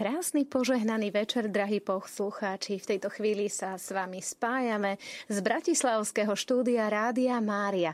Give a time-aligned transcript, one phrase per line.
[0.00, 2.80] Krásny požehnaný večer, drahí poslucháči.
[2.80, 4.96] V tejto chvíli sa s vami spájame
[5.28, 7.92] z Bratislavského štúdia Rádia Mária,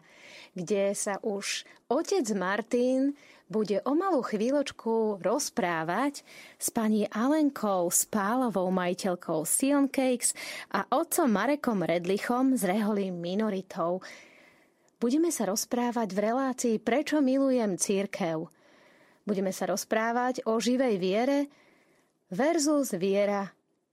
[0.54, 3.10] kde sa už otec Martin
[3.50, 6.22] bude o malú chvíľočku rozprávať
[6.54, 10.30] s pani Alenkou Spálovou, majiteľkou Sion Cakes
[10.70, 13.98] a otcom Marekom Redlichom z Reholím Minoritou.
[15.02, 18.46] Budeme sa rozprávať v relácii Prečo milujem církev.
[19.26, 21.50] Budeme sa rozprávať o živej viere,
[22.30, 23.46] versus viera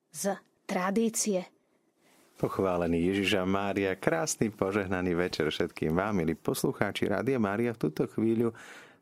[0.09, 0.33] z
[0.65, 1.45] tradície.
[2.33, 7.77] Pochválený Ježiša Mária, krásny požehnaný večer všetkým vám, milí poslucháči Rádia Mária.
[7.77, 8.51] V túto chvíľu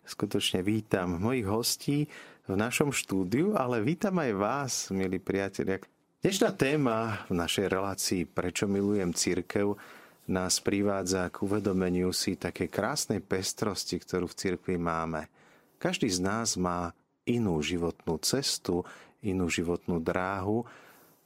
[0.04, 1.98] skutočne vítam mojich hostí
[2.46, 5.80] v našom štúdiu, ale vítam aj vás, milí priatelia.
[6.22, 9.74] Dnešná téma v našej relácii Prečo milujem církev
[10.30, 15.32] nás privádza k uvedomeniu si také krásnej pestrosti, ktorú v cirkvi máme.
[15.82, 16.94] Každý z nás má
[17.26, 18.86] inú životnú cestu,
[19.22, 20.66] inú životnú dráhu.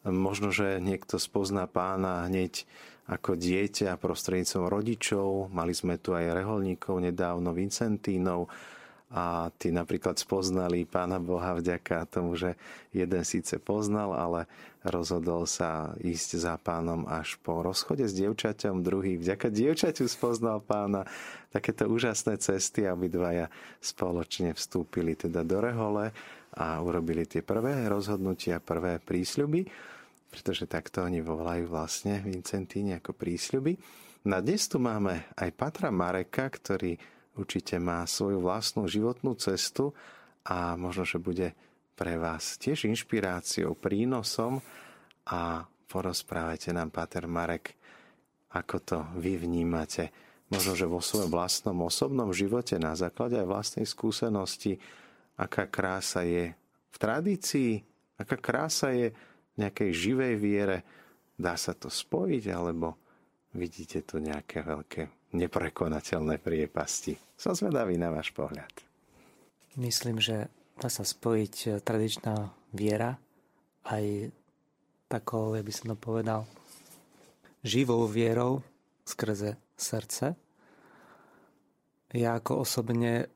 [0.05, 2.67] Možno, že niekto spozná pána hneď
[3.05, 5.49] ako dieťa prostredníctvom rodičov.
[5.49, 8.49] Mali sme tu aj reholníkov nedávno, Vincentínov.
[9.15, 12.57] A tí napríklad spoznali Pána Boha vďaka tomu, že
[12.89, 14.49] jeden síce poznal, ale
[14.81, 21.05] rozhodol sa ísť za pánom až po rozchode s dievčaťom, druhý vďaka dievčaťu spoznal pána.
[21.53, 26.11] Takéto úžasné cesty a obidvaja spoločne vstúpili teda do rehole
[26.55, 29.67] a urobili tie prvé rozhodnutia, prvé prísľuby,
[30.31, 33.75] pretože takto oni volajú vlastne Vincentíni ako prísľuby.
[34.25, 36.97] Na dnes tu máme aj Patra Mareka, ktorý
[37.35, 39.91] určite má svoju vlastnú životnú cestu
[40.47, 41.51] a možno, že bude
[41.95, 44.59] pre vás tiež inšpiráciou, prínosom
[45.31, 47.75] a porozprávajte nám, Pater Marek,
[48.51, 50.11] ako to vy vnímate,
[50.51, 54.79] možno, že vo svojom vlastnom osobnom živote na základe aj vlastnej skúsenosti,
[55.35, 56.51] aká krása je
[56.91, 57.83] v tradícii,
[58.19, 60.77] aká krása je v nejakej živej viere.
[61.35, 62.95] Dá sa to spojiť, alebo
[63.51, 67.19] vidíte tu nejaké veľké neprekonateľné priepasti.
[67.35, 68.71] Som zvedavý na váš pohľad.
[69.75, 70.47] Myslím, že
[70.79, 72.35] dá sa spojiť eh, tradičná
[72.71, 73.19] viera
[73.87, 74.31] aj
[75.11, 76.47] takou, ja by som to povedal,
[77.61, 78.63] živou vierou
[79.05, 80.33] skrze srdce.
[82.15, 83.27] Ja ako osobne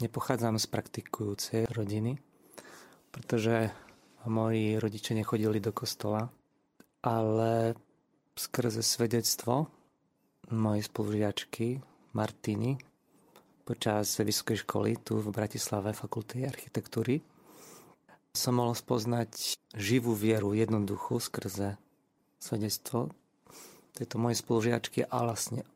[0.00, 2.16] nepochádzam z praktikujúcej rodiny,
[3.12, 3.68] pretože
[4.24, 6.30] moji rodičia nechodili do kostola,
[7.02, 7.74] ale
[8.38, 9.68] skrze svedectvo
[10.54, 11.82] mojej spolužiačky
[12.12, 12.76] Martiny
[13.64, 17.24] počas vysokej školy tu v Bratislave fakulty architektúry
[18.32, 21.76] som mohol spoznať živú vieru jednoduchú skrze
[22.40, 23.12] svedectvo
[23.92, 25.68] tejto mojej spolužiačky a vlastne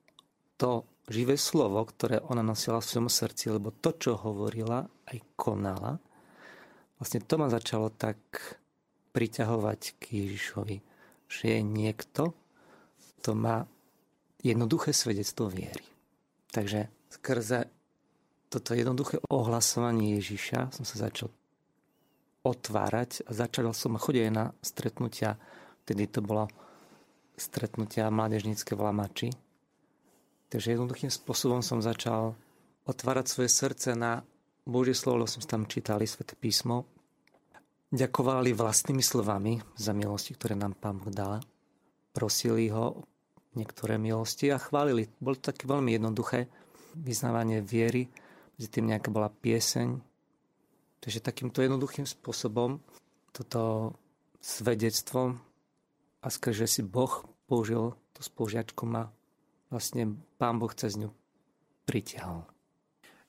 [0.56, 6.02] to živé slovo, ktoré ona nosila v svojom srdci, lebo to, čo hovorila, aj konala,
[6.98, 8.18] vlastne to ma začalo tak
[9.14, 10.76] priťahovať k Ježišovi,
[11.30, 12.34] že je niekto,
[13.22, 13.64] kto má
[14.42, 15.86] jednoduché svedectvo viery.
[16.50, 17.70] Takže skrze
[18.50, 21.30] toto jednoduché ohlasovanie Ježiša som sa začal
[22.46, 25.34] otvárať a začal som chodiť na stretnutia,
[25.82, 26.46] vtedy to bolo
[27.34, 29.28] stretnutia mládežnícke v Lamači,
[30.46, 32.38] Takže jednoduchým spôsobom som začal
[32.86, 34.22] otvárať svoje srdce na
[34.62, 36.86] Božie slovo, som tam čítali Sveté písmo.
[37.90, 41.42] Ďakovali vlastnými slovami za milosti, ktoré nám Pán Boh dal.
[42.14, 43.06] Prosili ho
[43.58, 45.10] niektoré milosti a chválili.
[45.18, 46.50] Bolo to také veľmi jednoduché
[46.98, 48.06] vyznávanie viery,
[48.56, 49.98] medzi tým nejaká bola pieseň.
[51.02, 52.82] Takže takýmto jednoduchým spôsobom
[53.30, 53.94] toto
[54.40, 55.36] svedectvo
[56.22, 59.12] a skrze si Boh použil to spolužiačku ma
[59.70, 61.10] vlastne pán Boh cez ňu
[61.86, 62.44] pritiahol.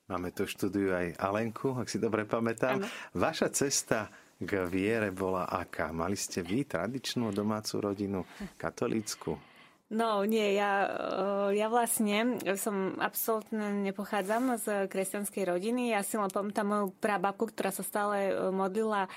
[0.07, 2.79] Máme tu štúdiu aj Alenku, ak si dobre pamätám.
[2.79, 2.87] Ano.
[3.11, 4.07] Vaša cesta
[4.39, 5.91] k viere bola aká?
[5.91, 8.23] Mali ste vy tradičnú domácu rodinu,
[8.55, 9.35] katolícku?
[9.87, 15.95] No nie, ja, eh, ja vlastne som absolútne nepochádzam z kresťanskej rodiny.
[15.95, 19.07] Ja si len pamätám moju prababku, ktorá sa stále eh, modlila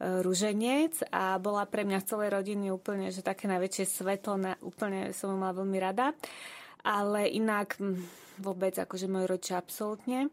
[0.00, 5.36] ruženec a bola pre mňa v celej rodiny úplne, že také najväčšie svetlo, úplne som
[5.36, 6.16] mala veľmi rada
[6.84, 8.00] ale inak hm,
[8.40, 10.32] vôbec akože môj rodičia absolútne.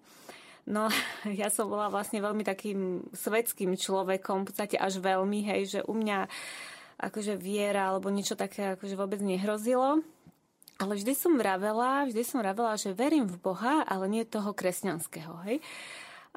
[0.67, 0.91] No,
[1.41, 5.93] ja som bola vlastne veľmi takým svetským človekom, v podstate až veľmi, hej, že u
[5.95, 6.27] mňa
[6.97, 10.01] akože viera alebo niečo také akože vôbec nehrozilo.
[10.77, 15.41] Ale vždy som vravela, vždy som vravela, že verím v Boha, ale nie toho kresťanského,
[15.49, 15.57] hej.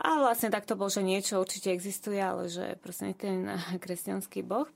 [0.01, 3.45] A vlastne tak to bol, že niečo určite existuje, ale že proste ten
[3.85, 4.69] kresťanský Boh.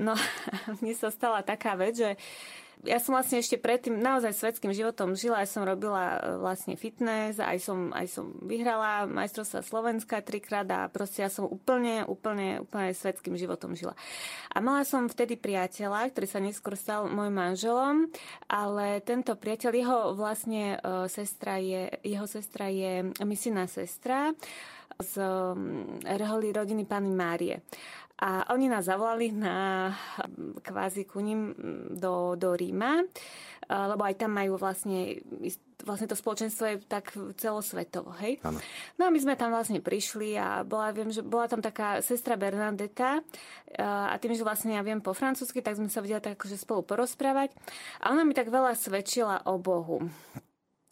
[0.00, 0.16] No,
[0.80, 2.16] mne sa stala taká vec, že
[2.82, 7.38] ja som vlastne ešte predtým naozaj svetským životom žila, aj som robila e, vlastne fitness,
[7.38, 12.90] aj som, aj som vyhrala majstrovstva Slovenska trikrát a proste ja som úplne, úplne, úplne
[12.90, 13.94] svetským životom žila.
[14.50, 18.10] A mala som vtedy priateľa, ktorý sa neskôr stal môjim manželom,
[18.50, 24.32] ale tento priateľ, jeho vlastne uh, sestra je, jeho sestra je misijná sestra
[25.02, 25.18] z
[26.06, 27.66] reholi rodiny pani Márie.
[28.14, 29.90] A oni nás zavolali na
[30.62, 31.50] kvázi ku ním
[31.90, 33.02] do, do Ríma,
[33.66, 35.18] lebo aj tam majú vlastne,
[35.82, 38.38] vlastne to spoločenstvo je tak celosvetovo, hej?
[38.46, 38.62] Ano.
[39.00, 42.38] No a my sme tam vlastne prišli a bola, viem, že bola tam taká sestra
[42.38, 43.18] Bernadeta
[43.82, 46.86] a tým, že vlastne ja viem po francúzsky, tak sme sa vedeli tak akože spolu
[46.86, 47.50] porozprávať
[47.98, 50.06] a ona mi tak veľa svedčila o Bohu.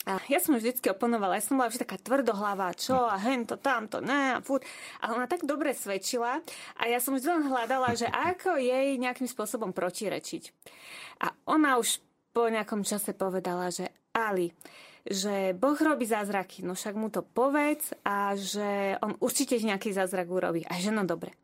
[0.02, 4.02] A ja som vždycky oponovala, ja som bola vždy taká tvrdohlavá, čo a hento, tamto,
[4.02, 4.66] ne, a furt.
[4.98, 6.42] A ona tak dobre svedčila
[6.78, 10.50] a ja som vždy len hľadala, že ako jej nejakým spôsobom protirečiť.
[11.22, 12.02] A ona už
[12.34, 14.52] po nejakom čase povedala, že Ali,
[15.02, 20.30] že Boh robí zázraky, no však mu to povedz a že on určite nejaký zázrak
[20.30, 20.62] urobí.
[20.66, 21.34] A že no dobre.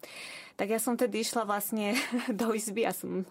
[0.58, 1.94] Tak ja som tedy išla vlastne
[2.40, 3.22] do izby a som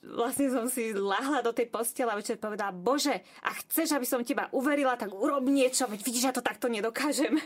[0.00, 4.24] vlastne som si lahla do tej postele a večer povedala, bože, a chceš, aby som
[4.24, 7.36] teba uverila, tak urob niečo, veď vidíš, ja to takto nedokážem.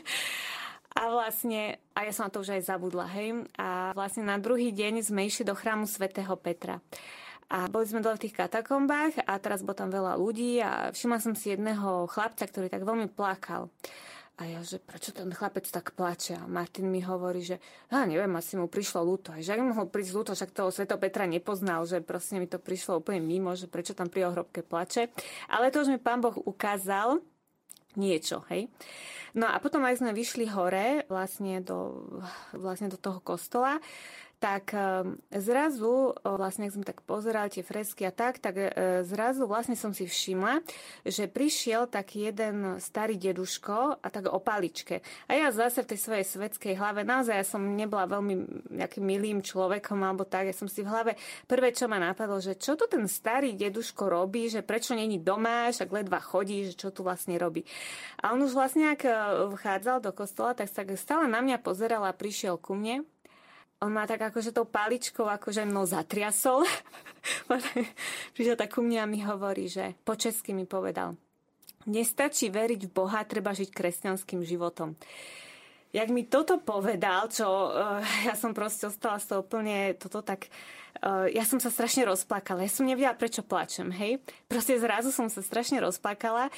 [0.95, 3.43] A vlastne, a ja som na to už aj zabudla, hej.
[3.59, 6.79] A vlastne na druhý deň sme išli do chrámu svätého Petra.
[7.51, 11.19] A boli sme dole v tých katakombách a teraz bolo tam veľa ľudí a všimla
[11.19, 13.69] som si jedného chlapca, ktorý tak veľmi plakal.
[14.35, 16.35] A ja, že prečo ten chlapec tak plače?
[16.35, 19.31] A Martin mi hovorí, že ja neviem, asi mu prišlo ľúto.
[19.31, 22.59] A že ak mohol prísť ľúto, však toho Sveto Petra nepoznal, že proste mi to
[22.59, 25.15] prišlo úplne mimo, že prečo tam pri ohrobke plače.
[25.47, 27.23] Ale to už mi pán Boh ukázal
[27.95, 28.67] niečo, hej.
[29.39, 32.07] No a potom aj sme vyšli hore vlastne do,
[32.59, 33.79] vlastne do toho kostola
[34.45, 38.69] tak ehm, zrazu, vlastne ak sme tak pozerali tie fresky a tak, tak e,
[39.01, 40.61] zrazu vlastne som si všimla,
[41.09, 45.01] že prišiel taký jeden starý deduško a tak o paličke.
[45.33, 49.41] A ja zase v tej svojej svetskej hlave, naozaj ja som nebola veľmi nejakým milým
[49.41, 51.17] človekom alebo tak, ja som si v hlave
[51.49, 55.73] prvé, čo ma napadlo, že čo tu ten starý deduško robí, že prečo není doma,
[55.73, 57.65] však ledva chodí, že čo tu vlastne robí.
[58.21, 59.09] A on už vlastne, ak
[59.57, 63.09] vchádzal do kostola, tak sa stále na mňa pozeral a prišiel ku mne
[63.85, 66.65] on ma tak akože tou paličkou akože mnou zatriasol.
[68.35, 71.21] Prišiel tak ku mne a mi hovorí, že po česky mi povedal,
[71.85, 74.97] nestačí veriť v Boha, treba žiť kresťanským životom.
[75.95, 80.51] Jak mi toto povedal, čo uh, ja som proste ostala z toho úplne toto tak
[81.07, 82.67] uh, ja som sa strašne rozplakala.
[82.67, 84.19] Ja som nevedela, prečo plačem, hej.
[84.51, 86.51] Proste zrazu som sa strašne rozplakala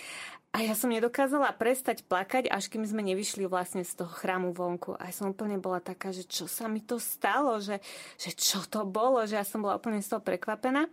[0.56, 4.96] a ja som nedokázala prestať plakať, až kým sme nevyšli vlastne z toho chrámu vonku.
[4.96, 7.76] A ja som úplne bola taká, že čo sa mi to stalo, že,
[8.16, 10.88] že čo to bolo, že ja som bola úplne z toho prekvapená.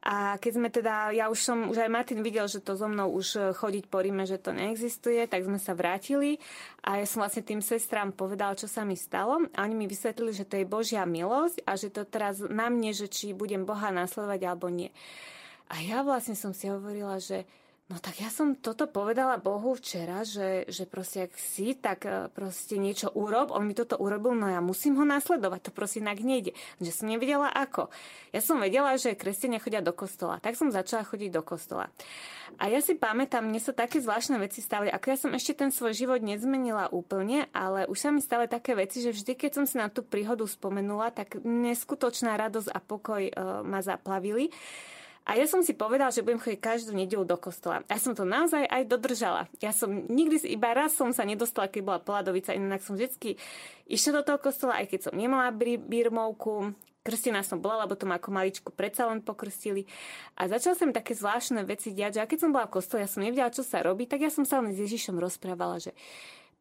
[0.00, 3.12] A keď sme teda, ja už som, už aj Martin videl, že to so mnou
[3.12, 6.40] už chodiť po Ríme, že to neexistuje, tak sme sa vrátili
[6.80, 10.32] a ja som vlastne tým sestrám povedala, čo sa mi stalo a oni mi vysvetlili,
[10.32, 13.92] že to je Božia milosť a že to teraz na mne, že či budem Boha
[13.92, 14.94] nasledovať alebo nie.
[15.68, 17.42] A ja vlastne som si hovorila, že
[17.86, 22.26] No tak ja som toto povedala Bohu včera, že, že proste ak si, tak e,
[22.34, 26.18] proste niečo urob, on mi toto urobil, no ja musím ho nasledovať, to proste inak
[26.18, 26.50] nejde.
[26.82, 27.86] Že som nevedela ako.
[28.34, 31.86] Ja som vedela, že kresťania chodia do kostola, tak som začala chodiť do kostola.
[32.58, 35.70] A ja si pamätám, mne sa také zvláštne veci stali, ako ja som ešte ten
[35.70, 39.64] svoj život nezmenila úplne, ale už sa mi stali také veci, že vždy, keď som
[39.64, 44.50] si na tú príhodu spomenula, tak neskutočná radosť a pokoj uh, ma zaplavili.
[45.26, 47.82] A ja som si povedala, že budem chodiť každú nedelu do kostola.
[47.90, 49.50] Ja som to naozaj aj dodržala.
[49.58, 53.34] Ja som nikdy, iba raz som sa nedostala, keď bola Poladovica, inak som vždy
[53.90, 55.50] išla do toho kostola, aj keď som nemala
[55.82, 56.78] birmovku.
[57.02, 59.86] Krstená som bola, lebo to ma ako maličku predsa len pokrstili.
[60.34, 63.02] A začala sa mi také zvláštne veci diať, že a keď som bola v kostole,
[63.02, 65.94] ja som nevedela, čo sa robí, tak ja som sa len s Ježišom rozprávala, že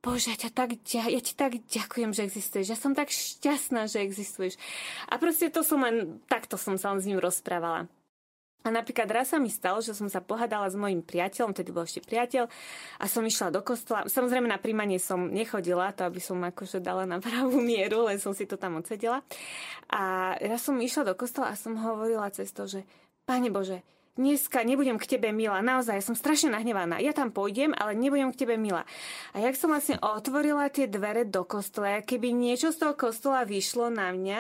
[0.06, 2.70] Bože, ja, tak, ja ti tak ďakujem, že existuješ.
[2.70, 4.54] Ja som tak šťastná, že existuješ.
[5.10, 7.90] A proste to som len, takto som sa len s ním rozprávala.
[8.66, 11.86] A napríklad raz sa mi stalo, že som sa pohádala s mojim priateľom, tedy bol
[11.86, 12.50] ešte priateľ,
[12.98, 14.10] a som išla do kostola.
[14.10, 18.34] Samozrejme na príjmanie som nechodila, to aby som akože dala na pravú mieru, len som
[18.34, 19.22] si to tam odsedela.
[19.94, 22.82] A raz som išla do kostola a som hovorila cez to, že
[23.26, 23.82] Pane Bože,
[24.18, 27.02] dneska nebudem k tebe milá, naozaj, som strašne nahnevaná.
[27.02, 28.86] Ja tam pôjdem, ale nebudem k tebe milá.
[29.34, 33.90] A jak som vlastne otvorila tie dvere do kostola, keby niečo z toho kostola vyšlo
[33.90, 34.40] na mňa,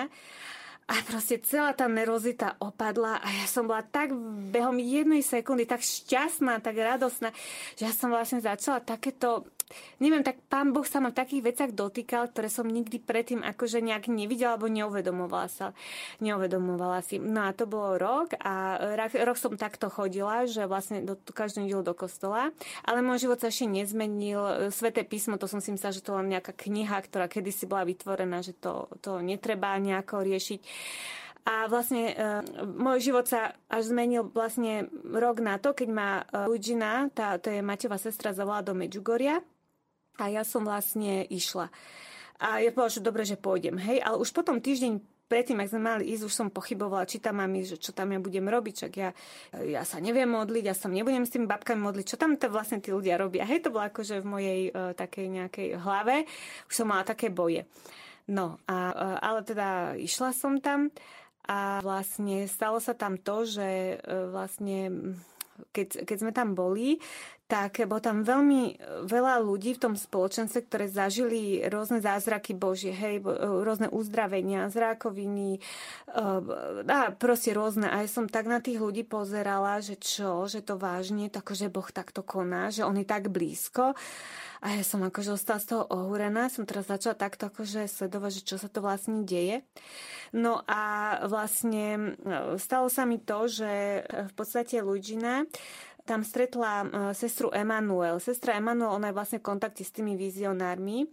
[0.85, 4.13] a proste celá tá nervozita opadla a ja som bola tak
[4.53, 7.33] behom jednej sekundy tak šťastná, tak radosná,
[7.73, 9.49] že ja som vlastne začala takéto
[9.97, 13.81] neviem, tak pán Boh sa ma v takých veciach dotýkal, ktoré som nikdy predtým akože
[13.81, 15.65] nejak nevidela alebo neuvedomovala sa.
[16.21, 17.17] Neuvedomovala si.
[17.17, 18.77] No a to bolo rok a
[19.25, 22.53] rok som takto chodila, že vlastne do, každú nedelu do kostola,
[22.85, 24.69] ale môj život sa ešte nezmenil.
[24.69, 28.45] Sveté písmo, to som si myslela, že to len nejaká kniha, ktorá kedysi bola vytvorená,
[28.45, 30.61] že to, to netreba nejako riešiť.
[31.45, 32.13] A vlastne e,
[32.65, 37.53] môj život sa až zmenil vlastne rok na to, keď ma e, Luigina, tá, to
[37.53, 39.45] je Maťová sestra, zavolala do Medžugoria
[40.19, 41.69] a ja som vlastne išla.
[42.35, 45.81] A ja povedala, že dobre, že pôjdem, hej, ale už potom týždeň predtým, ak sme
[45.81, 48.73] mali ísť, už som pochybovala, či tam mám ísť, že čo tam ja budem robiť,
[48.85, 49.09] čak ja,
[49.57, 52.77] ja sa neviem modliť, ja sa nebudem s tými babkami modliť, čo tam to vlastne
[52.77, 53.47] tí ľudia robia.
[53.47, 56.29] Hej, to bolo akože v mojej uh, takej nejakej hlave,
[56.69, 57.65] už som mala také boje.
[58.29, 60.93] No, a, uh, ale teda išla som tam
[61.45, 63.95] a vlastne stalo sa tam to, že e,
[64.33, 65.13] vlastne
[65.71, 66.99] keď, keď sme tam boli,
[67.45, 73.21] tak bolo tam veľmi veľa ľudí v tom spoločenstve, ktoré zažili rôzne zázraky Božie, hej,
[73.61, 75.61] rôzne uzdravenia, zrákoviny, e,
[76.89, 77.85] a proste rôzne.
[77.85, 81.69] A ja som tak na tých ľudí pozerala, že čo, že to vážne, tak, že
[81.69, 83.93] Boh takto koná, že on je tak blízko.
[84.65, 88.47] A ja som akože ostala z toho ohúrená, som teraz začala takto akože sledovať, že
[88.49, 89.61] čo sa to vlastne deje.
[90.33, 95.45] No a vlastne e, stalo sa mi to, že v podstate Luigina
[96.05, 98.21] tam stretla e, sestru Emanuel.
[98.21, 101.09] Sestra Emanuel, ona je vlastne v kontakte s tými vizionármi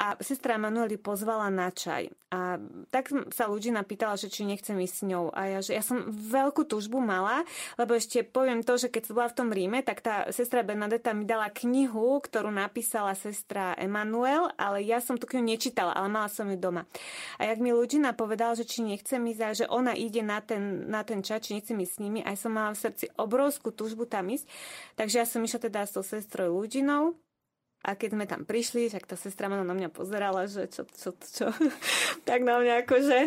[0.00, 2.08] a sestra Emanueli pozvala na čaj.
[2.32, 2.56] A
[2.88, 5.28] tak sa ľudí napýtala, že či nechcem ísť s ňou.
[5.28, 7.44] A ja, že ja som veľkú túžbu mala,
[7.76, 11.12] lebo ešte poviem to, že keď som bola v tom Ríme, tak tá sestra Bernadeta
[11.12, 16.32] mi dala knihu, ktorú napísala sestra Emanuel, ale ja som tú knihu nečítala, ale mala
[16.32, 16.88] som ju doma.
[17.36, 20.88] A jak mi ľudina povedal, že či nechcem ísť a že ona ide na ten,
[20.88, 24.08] na ten čaj, či nechcem ísť s nimi, aj som mala v srdci obrovskú túžbu
[24.08, 24.48] tam ísť.
[24.96, 27.20] Takže ja som išla teda s tou sestrou ľudinou
[27.80, 31.16] a keď sme tam prišli, tak tá sestra ma na mňa pozerala, že čo, čo,
[31.16, 31.48] čo,
[32.28, 33.18] tak na mňa akože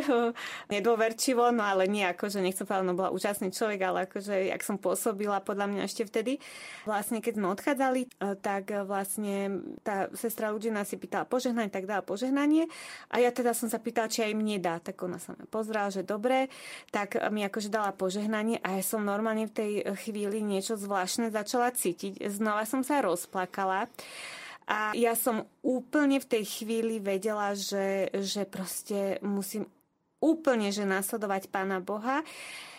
[0.70, 4.78] nedôverčivo, no ale nie akože, nechcem povedať, no bola úžasný človek, ale akože, jak som
[4.78, 6.38] pôsobila podľa mňa ešte vtedy.
[6.86, 12.06] Vlastne, keď sme odchádzali, e, tak vlastne tá sestra ľudina si pýtala požehnanie, tak dala
[12.06, 12.70] požehnanie
[13.10, 15.90] a ja teda som sa pýtala, či aj mne dá, tak ona sa ma pozrela,
[15.90, 16.54] že dobre,
[16.94, 19.72] tak mi akože dala požehnanie a ja som normálne v tej
[20.06, 22.22] chvíli niečo zvláštne začala cítiť.
[22.30, 23.90] Znova som sa rozplakala.
[24.68, 29.68] A ja som úplne v tej chvíli vedela, že, že proste musím
[30.24, 32.24] úplne že nasledovať Pána Boha.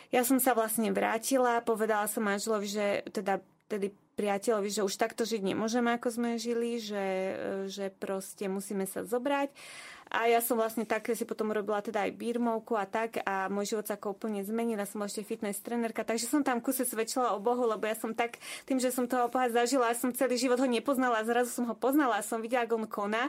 [0.08, 5.26] Ja som sa vlastne vrátila, povedala som manželovi, že teda tedy priateľovi, že už takto
[5.26, 7.36] žiť nemôžeme, ako sme žili, že,
[7.66, 9.50] že proste musíme sa zobrať
[10.14, 13.74] a ja som vlastne tak si potom robila teda aj birmovku a tak a môj
[13.74, 14.78] život sa ako úplne zmenil.
[14.78, 18.14] Ja som ešte fitness trenerka, takže som tam kuse svedčila o Bohu, lebo ja som
[18.14, 21.66] tak, tým, že som toho Boha zažila, som celý život ho nepoznala a zrazu som
[21.66, 23.24] ho poznala a som videla, ako on koná.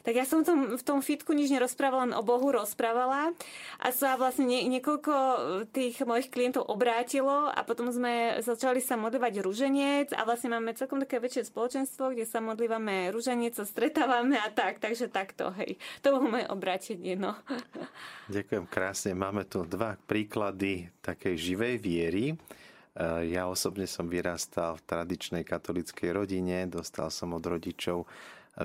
[0.00, 3.36] Tak ja som v tom, v tom fitku nič nerozprávala, len o Bohu rozprávala
[3.76, 5.12] a sa vlastne nie, niekoľko
[5.76, 11.04] tých mojich klientov obrátilo a potom sme začali sa modlívať rúženec a vlastne máme celkom
[11.04, 15.76] také väčšie spoločenstvo, kde sa modlívame rúženec, sa stretávame a tak, takže takto, hej.
[16.00, 17.18] To moje obrátenie.
[17.18, 17.34] No.
[18.30, 19.12] Ďakujem krásne.
[19.12, 22.24] Máme tu dva príklady takej živej viery.
[22.32, 22.34] E,
[23.34, 28.06] ja osobne som vyrastal v tradičnej katolickej rodine, dostal som od rodičov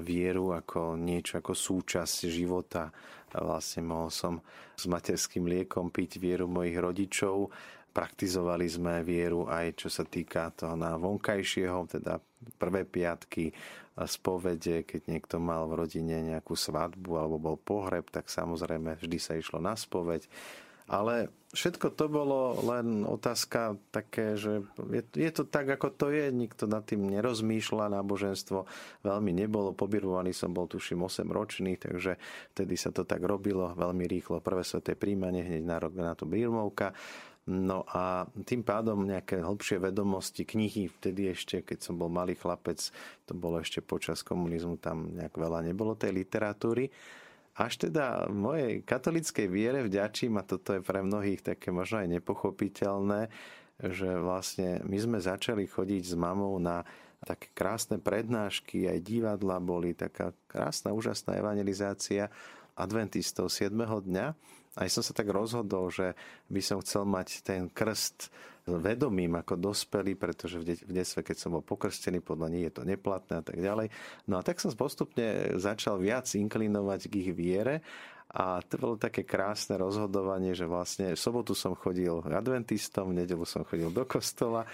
[0.02, 2.90] vieru ako niečo ako súčasť života.
[3.36, 4.40] Vlastne mohol som
[4.76, 7.52] s materským liekom piť vieru mojich rodičov.
[7.96, 12.20] Praktizovali sme vieru aj čo sa týka toho na vonkajšieho, teda
[12.60, 13.56] prvé piatky,
[14.04, 19.40] spovede, keď niekto mal v rodine nejakú svadbu alebo bol pohreb, tak samozrejme vždy sa
[19.40, 20.28] išlo na spoveď.
[20.86, 24.62] Ale všetko to bolo len otázka také, že
[24.92, 28.70] je, je to tak, ako to je, nikto nad tým nerozmýšľa, náboženstvo
[29.02, 32.22] veľmi nebolo, pobirovaný som bol tuším 8 ročný, takže
[32.54, 34.46] vtedy sa to tak robilo veľmi rýchlo.
[34.46, 36.94] Prvé sveté príjmanie, hneď na rok na to birmovka.
[37.46, 42.82] No a tým pádom nejaké hĺbšie vedomosti, knihy, vtedy ešte, keď som bol malý chlapec,
[43.30, 46.90] to bolo ešte počas komunizmu, tam nejak veľa nebolo tej literatúry.
[47.56, 52.18] Až teda v mojej katolickej viere vďačím, a toto je pre mnohých také možno aj
[52.18, 53.30] nepochopiteľné,
[53.78, 56.82] že vlastne my sme začali chodiť s mamou na
[57.22, 62.34] také krásne prednášky, aj divadla boli, taká krásna, úžasná evangelizácia
[62.74, 63.72] adventistov 7.
[63.72, 64.26] dňa
[64.76, 66.16] aj som sa tak rozhodol, že
[66.52, 68.30] by som chcel mať ten krst
[68.66, 72.74] vedomím ako dospelý, pretože v, de- v detstve, keď som bol pokrstený, podľa nich je
[72.74, 73.94] to neplatné a tak ďalej.
[74.26, 77.86] No a tak som postupne začal viac inklinovať k ich viere
[78.34, 83.46] a to bolo také krásne rozhodovanie, že vlastne v sobotu som chodil adventistom, v nedelu
[83.46, 84.66] som chodil do kostola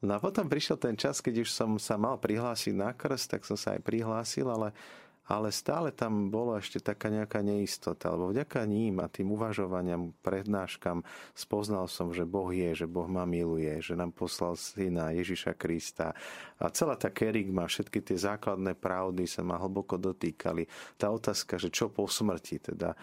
[0.00, 3.44] No a potom prišiel ten čas, keď už som sa mal prihlásiť na krst, tak
[3.44, 4.72] som sa aj prihlásil, ale
[5.30, 11.06] ale stále tam bolo ešte taká nejaká neistota, lebo vďaka ním a tým uvažovaniam, prednáškam
[11.38, 16.10] spoznal som, že Boh je, že Boh ma miluje, že nám poslal syna Ježiša Krista
[16.58, 20.66] a celá tá kerigma, všetky tie základné pravdy sa ma hlboko dotýkali.
[20.98, 22.98] Tá otázka, že čo po smrti, teda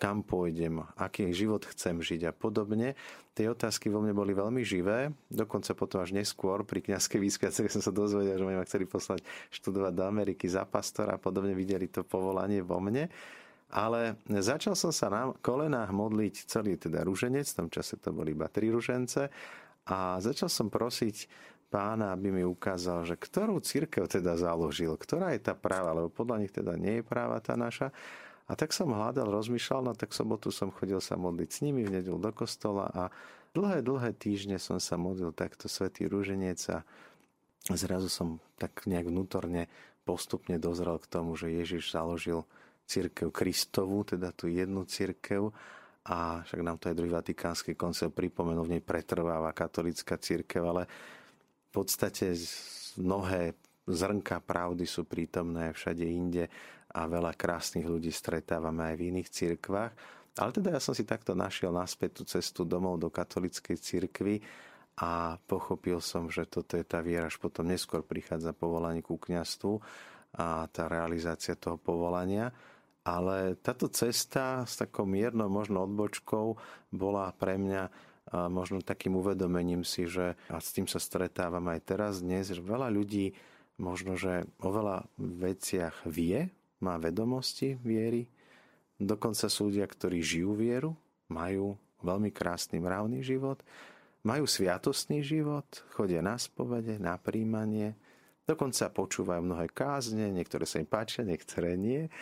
[0.00, 2.96] kam pôjdem, aký život chcem žiť a podobne.
[3.36, 7.72] Tie otázky vo mne boli veľmi živé, dokonca potom až neskôr pri kniazkej výsviace, keď
[7.76, 9.20] som sa dozvedel, že ma chceli poslať
[9.52, 13.12] študovať do Ameriky za pastora a podobne videli to povolanie vo mne.
[13.70, 18.34] Ale začal som sa na kolenách modliť celý teda ruženec, v tom čase to boli
[18.34, 19.30] iba tri ružence
[19.86, 21.30] a začal som prosiť
[21.70, 26.36] pána, aby mi ukázal, že ktorú církev teda založil, ktorá je tá práva, lebo podľa
[26.42, 27.94] nich teda nie je práva tá naša.
[28.50, 32.02] A tak som hľadal, rozmýšľal, no tak sobotu som chodil sa modliť s nimi, v
[32.02, 33.02] nedelu do kostola a
[33.54, 36.82] dlhé, dlhé týždne som sa modlil takto Svetý Rúženec a
[37.70, 39.70] zrazu som tak nejak vnútorne
[40.02, 42.42] postupne dozrel k tomu, že Ježiš založil
[42.90, 45.54] církev Kristovu, teda tú jednu církev
[46.02, 50.90] a však nám to aj druhý vatikánsky koncil pripomenul, v nej pretrváva katolická církev, ale
[50.90, 52.34] v podstate
[52.98, 53.54] mnohé
[53.86, 56.50] zrnka pravdy sú prítomné všade inde
[56.90, 59.92] a veľa krásnych ľudí stretávame aj v iných cirkvách.
[60.38, 64.42] Ale teda ja som si takto našiel naspäť tú cestu domov do katolickej cirkvy
[65.00, 69.80] a pochopil som, že toto je tá viera, až potom neskôr prichádza povolanie ku kniastvu
[70.36, 72.54] a tá realizácia toho povolania.
[73.00, 76.54] Ale táto cesta s takou miernou možno odbočkou
[76.92, 82.12] bola pre mňa možno takým uvedomením si, že a s tým sa stretávam aj teraz
[82.22, 83.34] dnes, že veľa ľudí
[83.80, 88.28] možno, že o veľa veciach vie, má vedomosti viery.
[89.00, 90.92] Dokonca sú ľudia, ktorí žijú vieru,
[91.32, 93.60] majú veľmi krásny mravný život,
[94.20, 95.64] majú sviatostný život,
[95.96, 97.96] chodia na spovede, na príjmanie,
[98.44, 102.12] dokonca počúvajú mnohé kázne, niektoré sa im páčia, niektoré nie.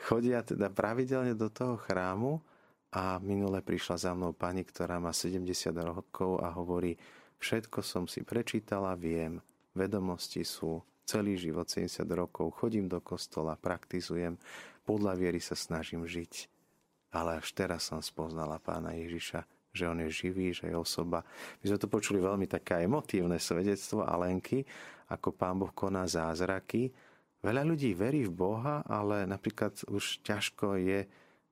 [0.00, 2.40] Chodia teda pravidelne do toho chrámu
[2.92, 5.46] a minule prišla za mnou pani, ktorá má 70
[5.80, 6.96] rokov a hovorí,
[7.40, 9.40] všetko som si prečítala, viem,
[9.72, 14.38] vedomosti sú, celý život, 70 rokov, chodím do kostola, praktizujem,
[14.86, 16.46] podľa viery sa snažím žiť.
[17.10, 19.42] Ale až teraz som spoznala pána Ježiša,
[19.74, 21.26] že on je živý, že je osoba.
[21.62, 24.62] My sme to počuli veľmi také emotívne svedectvo Alenky,
[25.10, 26.94] ako pán Boh koná zázraky.
[27.42, 31.02] Veľa ľudí verí v Boha, ale napríklad už ťažko je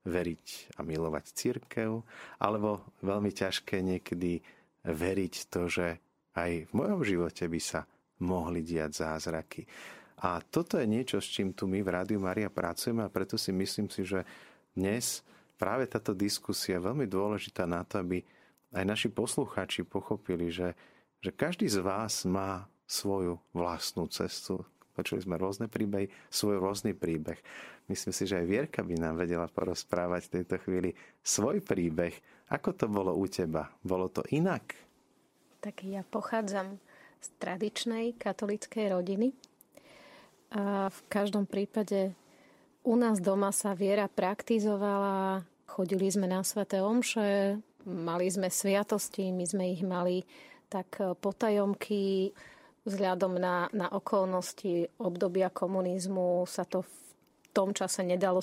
[0.07, 2.07] veriť a milovať církev,
[2.38, 4.38] alebo veľmi ťažké niekedy
[4.87, 5.87] veriť to, že
[6.38, 7.83] aj v mojom živote by sa
[8.22, 9.66] mohli diať zázraky.
[10.18, 13.54] A toto je niečo, s čím tu my v Rádiu Maria pracujeme a preto si
[13.54, 14.26] myslím si, že
[14.74, 15.22] dnes
[15.54, 18.26] práve táto diskusia je veľmi dôležitá na to, aby
[18.74, 20.74] aj naši poslucháči pochopili, že,
[21.22, 24.66] že každý z vás má svoju vlastnú cestu.
[24.98, 27.38] Počuli sme rôzne príbehy, svoj rôzny príbeh.
[27.87, 30.90] Myslím si, že aj Vierka by nám vedela porozprávať v tejto chvíli
[31.22, 32.12] svoj príbeh.
[32.50, 33.70] Ako to bolo u teba?
[33.87, 34.74] Bolo to inak?
[35.62, 36.83] Tak ja pochádzam
[37.20, 39.35] z tradičnej katolíckej rodiny.
[40.54, 42.16] A v každom prípade
[42.87, 49.44] u nás doma sa viera praktizovala, chodili sme na sveté omše, mali sme sviatosti, my
[49.44, 50.24] sme ich mali
[50.72, 52.33] tak potajomky,
[52.88, 56.92] vzhľadom na, na okolnosti obdobia komunizmu sa to v
[57.52, 58.40] tom čase nedalo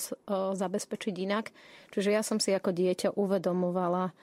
[0.53, 1.49] zabezpečiť inak.
[1.89, 4.13] Čiže ja som si ako dieťa uvedomovala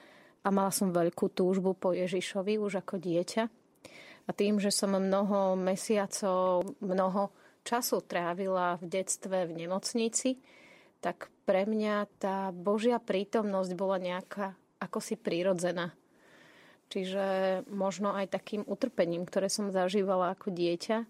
[0.43, 3.62] a mala som veľkú túžbu po Ježišovi už ako dieťa.
[4.23, 7.31] A tým, že som mnoho mesiacov, mnoho
[7.67, 10.39] času trávila v detstve v nemocnici,
[11.03, 15.95] tak pre mňa tá Božia prítomnosť bola nejaká ako si prírodzená.
[16.91, 17.23] Čiže
[17.71, 21.07] možno aj takým utrpením, ktoré som zažívala ako dieťa,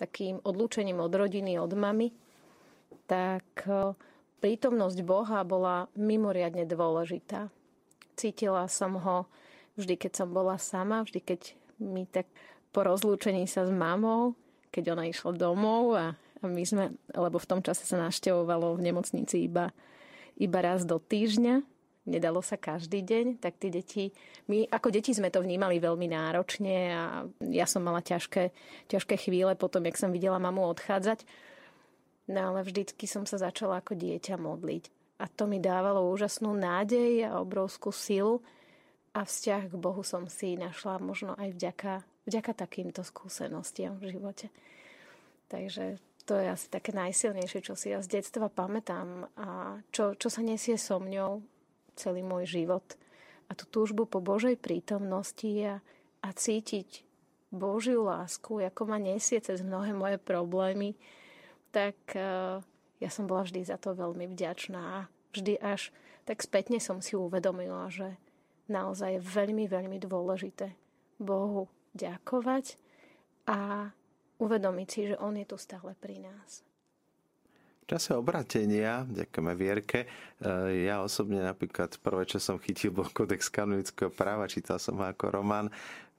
[0.00, 2.10] takým odlúčením od rodiny, od mamy,
[3.06, 3.94] tak e,
[4.40, 7.52] prítomnosť Boha bola mimoriadne dôležitá.
[8.18, 9.28] Cítila som ho
[9.78, 11.40] vždy, keď som bola sama, vždy, keď
[11.80, 12.28] my tak
[12.72, 14.32] po rozlúčení sa s mamou,
[14.72, 18.84] keď ona išla domov a, a my sme, lebo v tom čase sa naštevovalo v
[18.88, 19.70] nemocnici iba,
[20.40, 21.60] iba raz do týždňa,
[22.08, 24.10] nedalo sa každý deň, tak tie deti,
[24.50, 27.02] my ako deti sme to vnímali veľmi náročne a
[27.46, 28.50] ja som mala ťažké,
[28.90, 31.22] ťažké chvíle potom, jak som videla mamu odchádzať.
[32.30, 34.84] No ale vždycky som sa začala ako dieťa modliť.
[35.22, 38.42] A to mi dávalo úžasnú nádej a obrovskú silu,
[39.12, 41.92] a vzťah k Bohu som si našla možno aj vďaka,
[42.24, 44.48] vďaka takýmto skúsenostiam v živote.
[45.52, 50.32] Takže to je asi také najsilnejšie, čo si ja z detstva pamätám a čo, čo
[50.32, 51.44] sa nesie so mňou
[51.92, 52.84] celý môj život.
[53.50, 55.84] A tú túžbu po Božej prítomnosti a,
[56.24, 57.04] a cítiť
[57.52, 60.96] Božiu lásku, ako ma nesie cez mnohé moje problémy,
[61.68, 62.64] tak eh,
[62.96, 65.12] ja som bola vždy za to veľmi vďačná.
[65.36, 65.92] Vždy až
[66.24, 68.16] tak spätne som si uvedomila, že
[68.70, 70.74] naozaj veľmi, veľmi dôležité
[71.18, 72.78] Bohu ďakovať
[73.46, 73.90] a
[74.38, 76.62] uvedomiť si, že On je tu stále pri nás.
[77.82, 83.50] V čase obratenia, ďakujeme Vierke, eh, ja osobne napríklad prvé, čo som chytil, bol kodex
[83.50, 85.66] kanonického práva, čítal som ho ako román.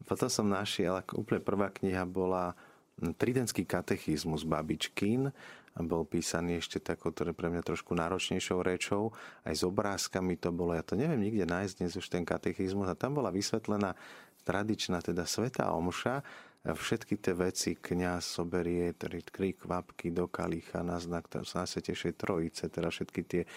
[0.04, 2.52] Potom som našiel, ako úplne prvá kniha bola
[3.00, 5.34] Tridentský katechizmus babičkín
[5.82, 9.10] bol písaný ešte takou, ktoré pre mňa trošku náročnejšou rečou,
[9.48, 12.86] aj s obrázkami to bolo, ja to neviem nikde nájsť dnes už ten katechizmus.
[12.86, 13.98] A tam bola vysvetlená
[14.46, 16.22] tradičná teda sveta omša,
[16.64, 19.20] všetky tie veci kniaz soberie, tri,
[19.52, 23.48] kvapky do kalicha na znak Svetejšej Trojice, teda všetky tie e,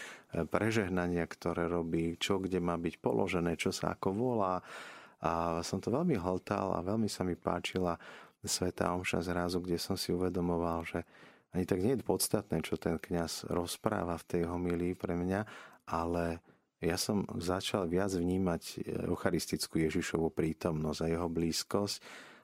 [0.42, 4.58] prežehnania, ktoré robí, čo kde má byť položené, čo sa ako volá.
[5.22, 7.94] A som to veľmi hltal a veľmi sa mi páčila
[8.42, 11.00] Sveta Omša zrazu, kde som si uvedomoval, že
[11.56, 15.40] ani tak nie je podstatné, čo ten kňaz rozpráva v tej homilii pre mňa,
[15.88, 16.44] ale
[16.84, 21.96] ja som začal viac vnímať eucharistickú Ježišovu prítomnosť a jeho blízkosť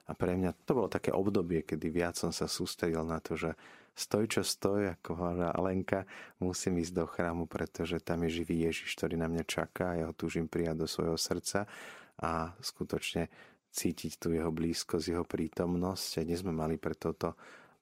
[0.09, 3.53] a pre mňa to bolo také obdobie, kedy viac som sa sústredil na to, že
[3.93, 6.09] stoj čo stoj, ako hovorila Alenka,
[6.41, 10.17] musím ísť do chrámu, pretože tam je živý Ježiš, ktorý na mňa čaká, ja ho
[10.17, 11.69] túžim prijať do svojho srdca
[12.17, 13.29] a skutočne
[13.73, 16.21] cítiť tu jeho blízkosť, jeho prítomnosť.
[16.21, 17.37] A dnes sme mali pre toto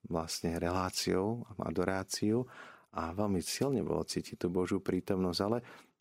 [0.09, 2.47] vlastne reláciou, adoráciu
[2.97, 5.59] a veľmi silne bolo cítiť tú Božiu prítomnosť, ale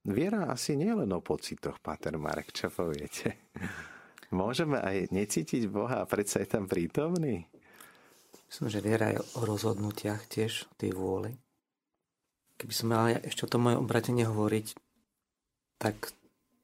[0.07, 3.51] viera asi nie len o pocitoch, Pater Marek, čo poviete?
[4.29, 7.49] Môžeme aj necítiť Boha a predsa je tam prítomný?
[8.49, 11.37] Myslím, že viera je o rozhodnutiach tiež, tej vôli.
[12.57, 14.73] Keby som mal ešte o tom moje obratenie hovoriť,
[15.77, 16.11] tak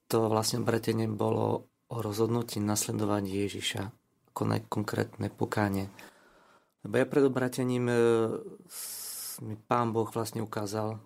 [0.10, 3.82] to vlastne obratenie bolo o rozhodnutí nasledovať Ježiša,
[4.34, 5.90] konať konkrétne pokánie.
[6.86, 7.98] Lebo ja pred obratením e,
[9.42, 11.02] mi pán Boh vlastne ukázal,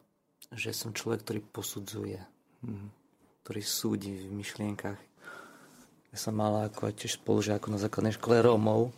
[0.52, 2.20] že som človek, ktorý posudzuje,
[2.68, 2.88] mm.
[3.48, 5.00] ktorý súdi v myšlienkach.
[6.12, 8.92] Ja som mal ako tiež spolužiakov na základnej škole Rómov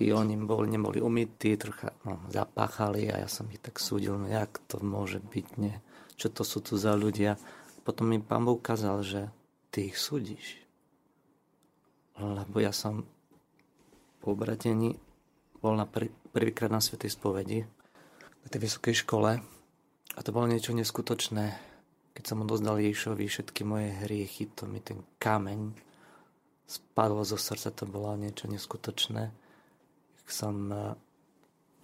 [0.00, 4.32] i oni boli, neboli umytí, trocha no, zapáchali a ja som ich tak súdil, no
[4.32, 5.76] jak to môže byť, nie?
[6.16, 7.36] Čo to sú tu za ľudia?
[7.84, 9.20] Potom mi pán Boh ukázal, že
[9.68, 10.56] ty ich súdiš.
[12.16, 13.04] Lebo ja som
[14.22, 14.96] po obratení
[15.62, 17.62] bol na pr- prvýkrát na Svetej spovedi
[18.42, 19.38] na tej vysokej škole
[20.12, 21.56] a to bolo niečo neskutočné.
[22.12, 25.72] Keď som odozdal Ježišovi všetky moje hriechy, to mi ten kameň
[26.68, 29.32] spadlo zo srdca, to bolo niečo neskutočné.
[30.20, 30.76] Jak som e,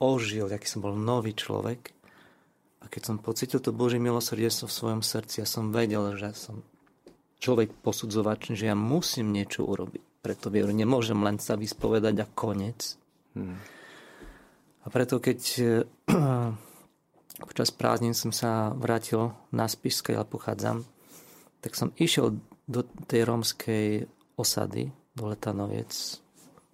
[0.03, 1.97] ožil, aký som bol nový človek
[2.85, 6.61] a keď som pocitil to Božie milosrdenstvo v svojom srdci, ja som vedel, že som
[7.41, 10.21] človek posudzovač, že ja musím niečo urobiť.
[10.21, 12.99] Preto vieru nemôžem len sa vyspovedať a konec.
[13.39, 13.55] Hmm.
[14.83, 15.87] A preto keď eh,
[17.47, 20.83] počas prázdnin som sa vrátil na Spiš, ja pochádzam,
[21.63, 22.35] tak som išiel
[22.67, 26.19] do tej rómskej osady, do Letanoviec.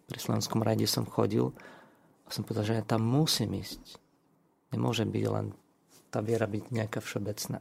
[0.08, 1.52] Pri Slovenskom rade som chodil
[2.24, 4.00] a som povedal, že ja tam musím ísť.
[4.72, 5.52] Nemôže byť len
[6.08, 7.60] tá viera byť nejaká všeobecná.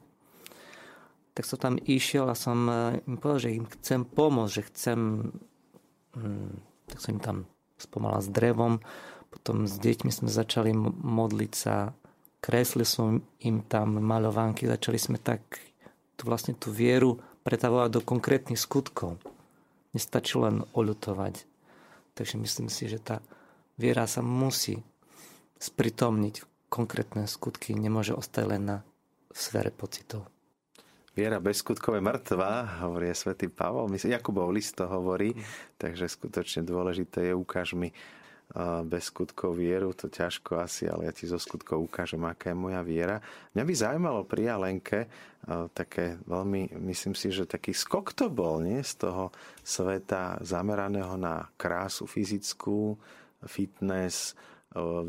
[1.33, 4.99] Tak som tam išiel a som eh, im povedal, že im chcem pomôcť, že chcem...
[6.15, 6.55] Hmm,
[6.87, 7.37] tak som im tam
[7.83, 8.79] spomala s drevom.
[9.27, 10.71] Potom s deťmi sme začali
[11.03, 11.91] modliť sa,
[12.39, 15.41] kresli som im tam maľovánky, začali sme tak
[16.15, 19.19] tu vlastne tú vieru pretavovať do konkrétnych skutkov.
[19.91, 21.45] Nestačí len oľutovať.
[22.13, 23.19] Takže myslím si, že tá
[23.77, 24.81] viera sa musí
[25.57, 28.77] spritomniť konkrétne skutky, nemôže ostať len na
[29.33, 30.32] sfére pocitov.
[31.13, 33.85] Viera bez skutkov je mŕtva, hovorí svätý Pavol.
[33.93, 35.37] Jakubov list to hovorí,
[35.77, 37.93] takže skutočne dôležité je ukáž mi
[38.89, 42.81] bez skutkov vieru, to ťažko asi, ale ja ti zo skutkov ukážem, aká je moja
[42.81, 43.21] viera.
[43.53, 45.05] Mňa by zaujímalo pri Alenke
[45.77, 48.81] také veľmi, myslím si, že taký skok to bol, nie?
[48.81, 49.29] Z toho
[49.61, 52.97] sveta zameraného na krásu fyzickú,
[53.45, 54.33] fitness,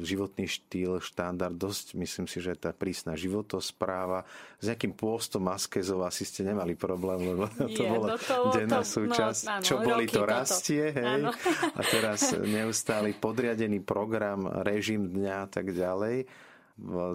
[0.05, 4.29] životný štýl, štandard, dosť myslím si, že tá prísna životospráva.
[4.61, 8.85] S nejakým pôstom askezov asi ste nemali problém, lebo to Je, bola no to, denná
[8.85, 9.43] to, súčasť.
[9.45, 10.99] No, áno, Čo boli, to rastie, toto.
[11.01, 11.21] hej?
[11.25, 11.31] Áno.
[11.73, 16.29] A teraz neustály podriadený program, režim dňa a tak ďalej.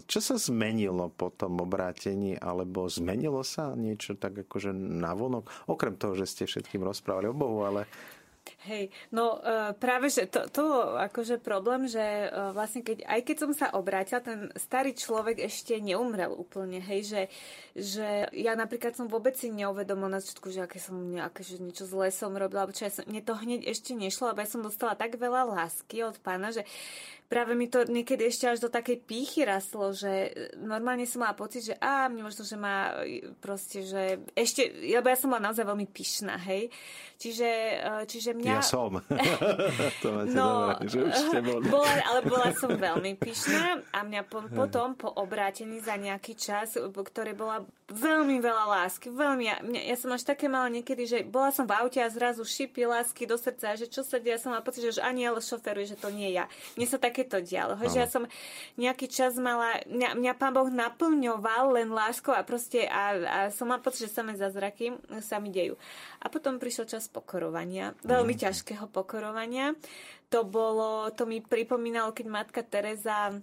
[0.07, 5.67] Čo sa zmenilo po tom obrátení, alebo zmenilo sa niečo tak akože navonok?
[5.67, 7.83] Okrem toho, že ste všetkým rozprávali o Bohu, ale
[8.67, 10.63] Hej, no uh, práve, že to, to
[10.99, 15.79] akože problém, že uh, vlastne keď, aj keď som sa obrátila, ten starý človek ešte
[15.79, 17.21] neumrel úplne, hej, že,
[17.71, 21.87] že ja napríklad som vôbec si neuvedomila na začiatku, že aké som nejaké, že niečo
[21.87, 24.59] zlé som robila, alebo čo ja som, mne to hneď ešte nešlo, lebo ja som
[24.59, 26.67] dostala tak veľa lásky od pána, že
[27.29, 31.61] práve mi to niekedy ešte až do takej pýchy rastlo, že normálne som mala pocit,
[31.61, 33.05] že a mne možno, že má
[33.37, 36.73] proste, že ešte, lebo ja som bola naozaj veľmi pyšná, hej.
[37.21, 37.49] Čiže,
[37.85, 38.48] e, čiže mňa...
[38.49, 38.97] Ja som.
[40.01, 41.65] to máte no, dobré, že už ste boli.
[41.75, 46.73] Bola, ale bola som veľmi pyšná a mňa po, potom po obrátení za nejaký čas,
[46.81, 51.17] ktoré bola veľmi veľa lásky, veľmi, ja, mňa, ja som až také mala niekedy, že
[51.25, 54.41] bola som v aute a zrazu šipy lásky do srdca, že čo sa deje, ja
[54.41, 56.45] som mala pocit, že už ani ale šoferuje, že to nie ja.
[56.77, 57.75] Mne sa také takéto dialo.
[57.75, 58.23] Že ja som
[58.79, 63.67] nejaký čas mala, mňa, mňa pán Boh naplňoval len láskou a proste a, a som
[63.67, 65.75] mala pocit, že samé zázraky sa mi dejú.
[66.23, 68.38] A potom prišiel čas pokorovania, veľmi mm.
[68.39, 69.75] Ťažkého pokorovania.
[70.31, 73.35] To bolo, to mi pripomínalo, keď matka Teresa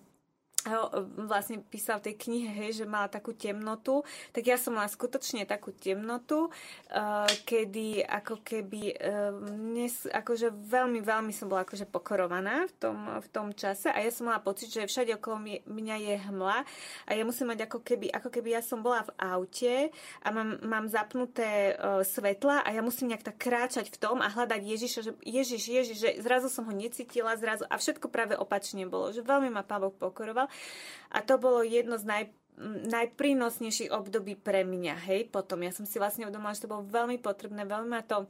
[1.31, 4.03] vlastne písal v tej knihe, hej, že mala takú temnotu,
[4.35, 11.01] tak ja som mala skutočne takú temnotu, uh, kedy ako keby uh, nes, akože veľmi,
[11.01, 14.69] veľmi som bola akože pokorovaná v tom, v tom čase a ja som mala pocit,
[14.75, 16.59] že všade okolo mňa je hmla
[17.07, 19.75] a ja musím mať ako keby, ako keby ja som bola v aute
[20.21, 24.29] a mám, mám zapnuté uh, svetla a ja musím nejak tak kráčať v tom a
[24.29, 28.83] hľadať Ježiša, že Ježiš, Ježiš, že zrazu som ho necítila, zrazu a všetko práve opačne
[28.89, 30.49] bolo, že veľmi ma Boh pokoroval
[31.13, 32.25] a to bolo jedno z naj,
[32.89, 35.61] najprínosnejších období pre mňa, hej, potom.
[35.61, 38.25] Ja som si vlastne uvedomila, že to bolo veľmi potrebné, veľmi ma to,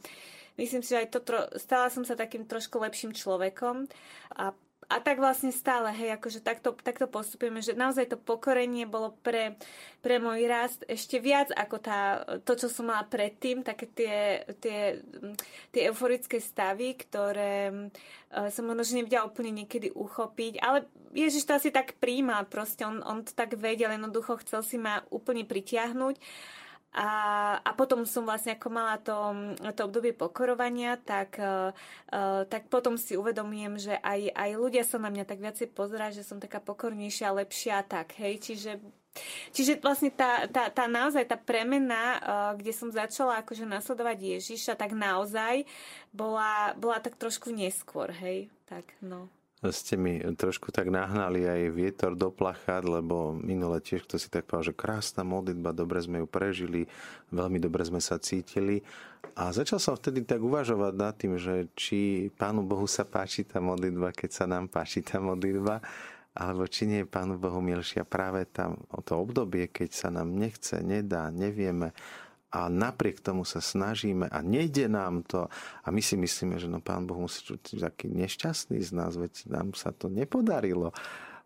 [0.59, 3.87] myslím si, že aj to, tro, stala som sa takým trošku lepším človekom
[4.35, 4.51] a
[4.87, 9.59] a tak vlastne stále, hej, akože takto, takto postupujeme, že naozaj to pokorenie bolo pre,
[9.99, 15.03] pre môj rast ešte viac ako tá, to, čo som mala predtým, také tie, tie,
[15.75, 17.91] tie euforické stavy, ktoré
[18.31, 23.03] uh, som možno nevedela úplne niekedy uchopiť, ale Ježiš to asi tak príjma, proste on,
[23.03, 26.15] on to tak vedel, jednoducho chcel si ma úplne pritiahnuť
[26.97, 27.11] a,
[27.61, 29.15] a potom som vlastne ako mala to,
[29.77, 31.77] to obdobie pokorovania, tak, uh,
[32.49, 36.25] tak potom si uvedomujem, že aj, aj ľudia sa na mňa tak viacej pozerá, že
[36.25, 38.81] som taká pokornejšia, lepšia, tak hej, čiže
[39.49, 44.77] Čiže vlastne tá, tá, tá naozaj tá premena, uh, kde som začala akože nasledovať Ježiša,
[44.77, 45.65] tak naozaj
[46.13, 49.33] bola, bola tak trošku neskôr, hej, tak no
[49.71, 54.47] ste mi trošku tak nahnali aj vietor do plachát, lebo minule tiež kto si tak
[54.47, 56.91] povedal, že krásna modlitba, dobre sme ju prežili,
[57.31, 58.83] veľmi dobre sme sa cítili.
[59.37, 63.61] A začal som vtedy tak uvažovať nad tým, že či Pánu Bohu sa páči tá
[63.61, 65.85] modlitba, keď sa nám páči tá modlitba,
[66.37, 70.33] alebo či nie je Pánu Bohu milšia práve tam o to obdobie, keď sa nám
[70.37, 71.97] nechce, nedá, nevieme
[72.57, 75.45] a napriek tomu sa snažíme a nejde nám to
[75.85, 79.53] a my si myslíme, že no pán Boh musí byť taký nešťastný z nás, veď
[79.53, 80.97] nám sa to nepodarilo.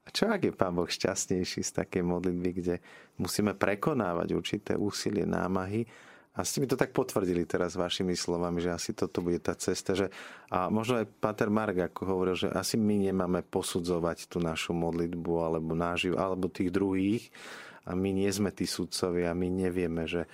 [0.07, 2.75] A čo ak je pán Boh šťastnejší z takej modlitby, kde
[3.19, 5.83] musíme prekonávať určité úsilie, námahy
[6.31, 9.99] a ste mi to tak potvrdili teraz vašimi slovami, že asi toto bude tá cesta.
[9.99, 10.15] Že,
[10.55, 15.33] a možno aj Pater Mark ako hovoril, že asi my nemáme posudzovať tú našu modlitbu
[15.43, 17.35] alebo náživ, alebo tých druhých
[17.83, 20.31] a my nie sme tí sudcovia, my nevieme, že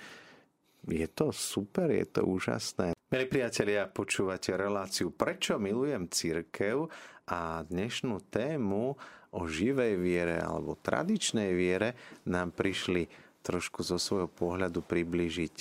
[0.85, 2.93] je to super, je to úžasné.
[3.07, 6.91] Milí priatelia, počúvate reláciu Prečo milujem církev
[7.31, 8.93] a dnešnú tému
[9.31, 11.95] o živej viere alebo tradičnej viere
[12.27, 13.07] nám prišli
[13.43, 15.55] trošku zo svojho pohľadu približiť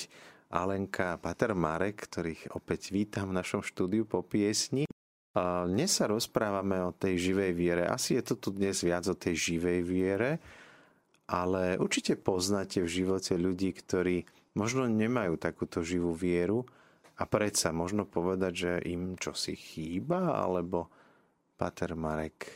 [0.51, 4.87] Alenka a Pater Marek, ktorých opäť vítam v našom štúdiu po piesni.
[5.67, 7.85] Dnes sa rozprávame o tej živej viere.
[7.87, 10.31] Asi je to tu dnes viac o tej živej viere,
[11.31, 14.27] ale určite poznáte v živote ľudí, ktorí
[14.57, 16.65] možno nemajú takúto živú vieru
[17.21, 20.89] a predsa možno povedať, že im čosi chýba, alebo
[21.57, 22.49] Pater Marek.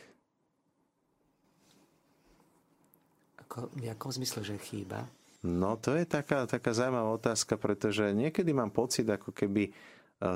[3.45, 5.05] Ako, v jakom zmysle, že chýba?
[5.41, 9.71] No to je taká, taká zaujímavá otázka, pretože niekedy mám pocit, ako keby e,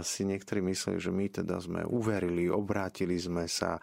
[0.01, 3.81] si niektorí mysleli, že my teda sme uverili, obrátili sme sa, e,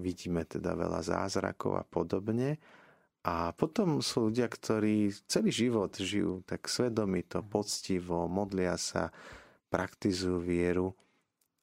[0.00, 2.56] vidíme teda veľa zázrakov a podobne.
[3.28, 9.12] A potom sú ľudia, ktorí celý život žijú tak svedomito, poctivo, modlia sa,
[9.68, 10.96] praktizujú vieru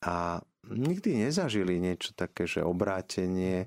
[0.05, 0.37] a
[0.69, 3.65] nikdy nezažili niečo také, že obrátenie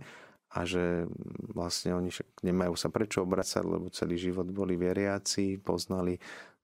[0.55, 1.11] a že
[1.51, 2.15] vlastne oni
[2.47, 6.15] nemajú sa prečo obrácať, lebo celý život boli veriaci, poznali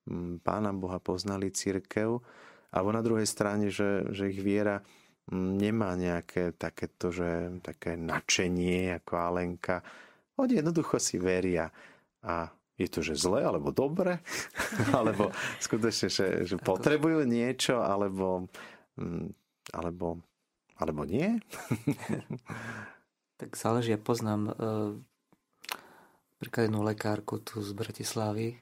[0.07, 2.14] mm, Pána Boha, poznali církev.
[2.70, 4.79] Alebo na druhej strane, že, že ich viera
[5.29, 9.83] mm, nemá nejaké takéto, že také načenie ako Alenka,
[10.40, 11.70] oni jednoducho si veria.
[12.25, 14.18] A je to, že zle, alebo dobre,
[14.99, 15.31] alebo
[15.62, 18.51] skutočne, že, že potrebujú niečo, alebo
[18.99, 20.20] mm, alebo,
[20.77, 21.40] alebo nie?
[23.40, 24.92] tak záleží, ja poznám uh,
[26.37, 28.61] príklad jednu lekárku tu z Bratislavy,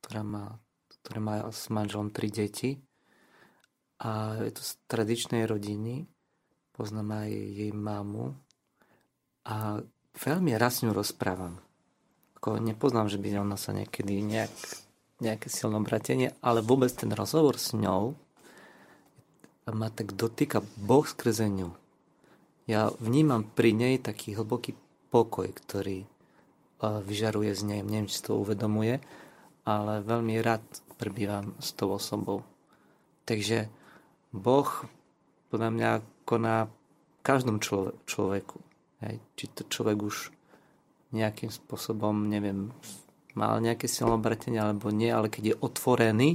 [0.00, 0.44] ktorá má,
[1.02, 2.78] ktorá má s manželom tri deti.
[3.96, 6.04] A je to z tradičnej rodiny,
[6.76, 8.36] poznám aj jej mamu.
[9.48, 9.80] A
[10.16, 11.60] veľmi raz s rozprávam.
[12.40, 14.52] Ako nepoznám, že by ona sa niekedy nejak,
[15.20, 18.16] nejaké silné obratenie, ale vôbec ten rozhovor s ňou
[19.66, 21.74] ma tak dotýka Boh skrze ňu.
[22.70, 24.78] Ja vnímam pri nej taký hlboký
[25.10, 26.06] pokoj, ktorý
[26.82, 27.80] vyžaruje z nej.
[27.82, 29.02] Neviem, či to uvedomuje,
[29.66, 30.62] ale veľmi rád
[31.00, 32.46] prebývam s tou osobou.
[33.26, 33.66] Takže
[34.30, 34.68] Boh
[35.50, 35.90] podľa mňa
[36.22, 36.70] koná
[37.26, 37.58] každom
[38.06, 38.58] človeku.
[39.04, 39.20] Hej.
[39.36, 40.16] Či to človek už
[41.12, 42.72] nejakým spôsobom, neviem,
[43.36, 46.30] mal nejaké silné obratenie alebo nie, ale keď je otvorený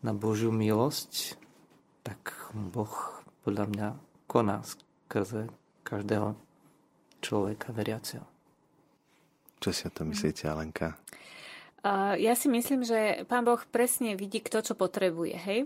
[0.00, 1.36] na Božiu milosť,
[2.00, 3.88] tak Boh podľa mňa
[4.24, 5.52] koná skrze
[5.84, 6.34] každého
[7.20, 8.24] človeka veriaceho.
[9.60, 10.96] Čo si o to myslíte, Alenka?
[11.80, 15.60] Uh, ja si myslím, že pán Boh presne vidí, kto čo potrebuje, hej?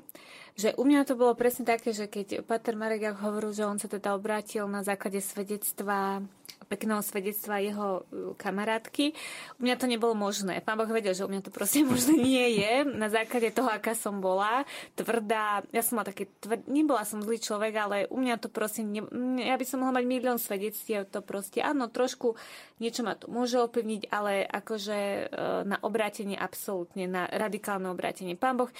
[0.55, 3.90] Že u mňa to bolo presne také, že keď Pater Marek hovoril, že on sa
[3.90, 6.23] teda obrátil na základe svedectva
[6.64, 9.12] pekného svedectva jeho uh, kamarátky.
[9.61, 10.64] U mňa to nebolo možné.
[10.64, 12.83] Pán Boh vedel, že u mňa to proste možné nie je.
[12.88, 14.64] Na základe toho, aká som bola,
[14.97, 18.83] tvrdá, ja som mala také tvrd, nebola som zlý človek, ale u mňa to proste,
[18.83, 22.35] ne, ja by som mohla mať milión svedectiev, to proste, áno, trošku
[22.83, 28.35] niečo ma to môže ovplyvniť, ale akože uh, na obrátenie absolútne, na radikálne obrátenie.
[28.35, 28.73] Pán Boh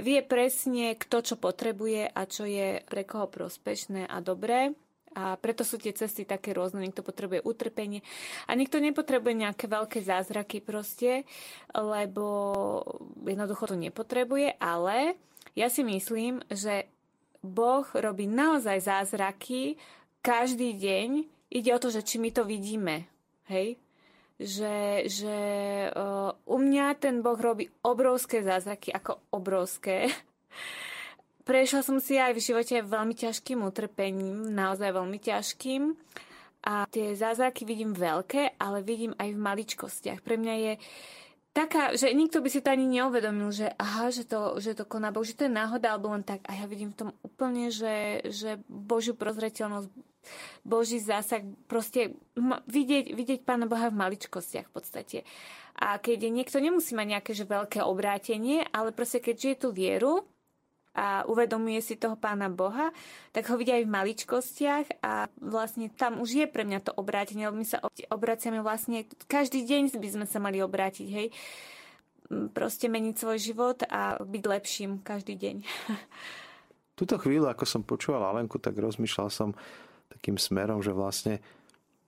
[0.00, 4.74] vie presne, kto čo potrebuje a čo je pre koho prospešné a dobré
[5.16, 6.84] a preto sú tie cesty také rôzne.
[6.84, 8.04] Niekto potrebuje utrpenie
[8.44, 11.24] a niekto nepotrebuje nejaké veľké zázraky proste,
[11.72, 12.26] lebo
[13.24, 15.16] jednoducho to nepotrebuje, ale
[15.56, 16.84] ja si myslím, že
[17.40, 19.80] Boh robí naozaj zázraky
[20.20, 21.08] každý deň.
[21.48, 23.08] Ide o to, že či my to vidíme.
[23.48, 23.80] Hej?
[24.36, 25.38] Že, že
[25.96, 30.12] uh, u mňa ten Boh robí obrovské zázraky, ako obrovské.
[31.46, 35.94] Prešla som si aj v živote veľmi ťažkým utrpením, naozaj veľmi ťažkým.
[36.66, 40.26] A tie zázraky vidím veľké, ale vidím aj v maličkostiach.
[40.26, 40.72] Pre mňa je
[41.54, 45.14] taká, že nikto by si to ani neuvedomil, že aha, že to, že to koná
[45.14, 46.42] Boh, že to je náhoda, alebo len tak.
[46.50, 49.86] A ja vidím v tom úplne, že, že Božiu prozreteľnosť,
[50.66, 52.18] Boží zásah, proste
[52.66, 55.18] vidieť, vidieť Pána Boha v maličkostiach v podstate.
[55.78, 60.26] A keď niekto nemusí mať nejaké že veľké obrátenie, ale proste keď žije tú vieru,
[60.96, 62.88] a uvedomuje si toho pána Boha,
[63.36, 67.44] tak ho vidia aj v maličkostiach a vlastne tam už je pre mňa to obrátenie,
[67.44, 71.28] lebo my sa obraciame vlastne, každý deň by sme sa mali obrátiť, hej.
[72.56, 75.56] Proste meniť svoj život a byť lepším každý deň.
[76.96, 79.52] Tuto chvíľu, ako som počúval Alenku, tak rozmýšľal som
[80.08, 81.44] takým smerom, že vlastne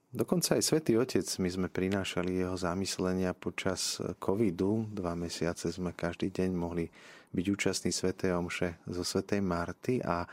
[0.09, 4.89] Dokonca aj Svetý Otec my sme prinášali jeho zamyslenia počas covidu.
[4.89, 6.89] Dva mesiace sme každý deň mohli
[7.29, 10.25] byť účastný Svetej Omše zo Svetej Marty a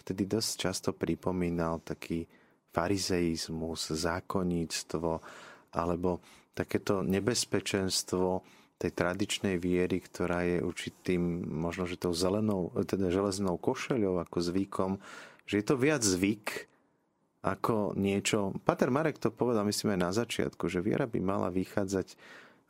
[0.00, 2.24] vtedy dosť často pripomínal taký
[2.72, 5.10] farizeizmus, zákonníctvo
[5.76, 6.24] alebo
[6.56, 8.40] takéto nebezpečenstvo
[8.80, 14.96] tej tradičnej viery, ktorá je určitým, možno, že tou zelenou, teda železnou košeľou ako zvykom,
[15.44, 16.72] že je to viac zvyk
[17.40, 18.52] ako niečo...
[18.68, 22.16] Pater Marek to povedal, myslím aj na začiatku, že viera by mala vychádzať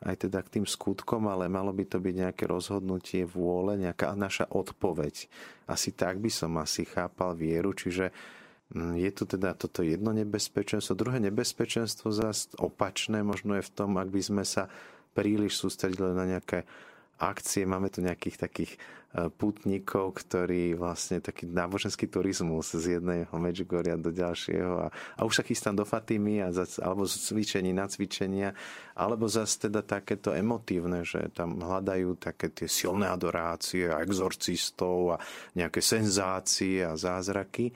[0.01, 4.49] aj teda k tým skutkom, ale malo by to byť nejaké rozhodnutie vôle, nejaká naša
[4.49, 5.29] odpoveď.
[5.69, 8.09] Asi tak by som asi chápal vieru, čiže
[8.73, 10.97] mm, je tu teda toto jedno nebezpečenstvo.
[10.97, 14.73] Druhé nebezpečenstvo zase opačné možno je v tom, ak by sme sa
[15.13, 16.65] príliš sústredili na nejaké
[17.21, 17.69] akcie.
[17.69, 24.09] Máme tu nejakých takých e, putníkov, ktorí vlastne taký náboženský turizmus z jedného Medžugoria do
[24.09, 28.57] ďalšieho a, a už sa chystám do Fatimy a zas, alebo z cvičení na cvičenia,
[28.97, 35.21] alebo zase teda takéto emotívne, že tam hľadajú také tie silné adorácie a exorcistov a
[35.53, 37.69] nejaké senzácie a zázraky.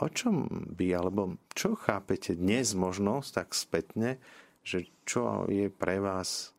[0.00, 4.16] O čom by, alebo čo chápete dnes možno tak spätne,
[4.64, 6.53] že čo je pre vás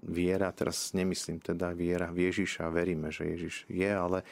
[0.00, 4.24] viera, teraz nemyslím teda viera v Ježiša, veríme, že Ježiš je, ale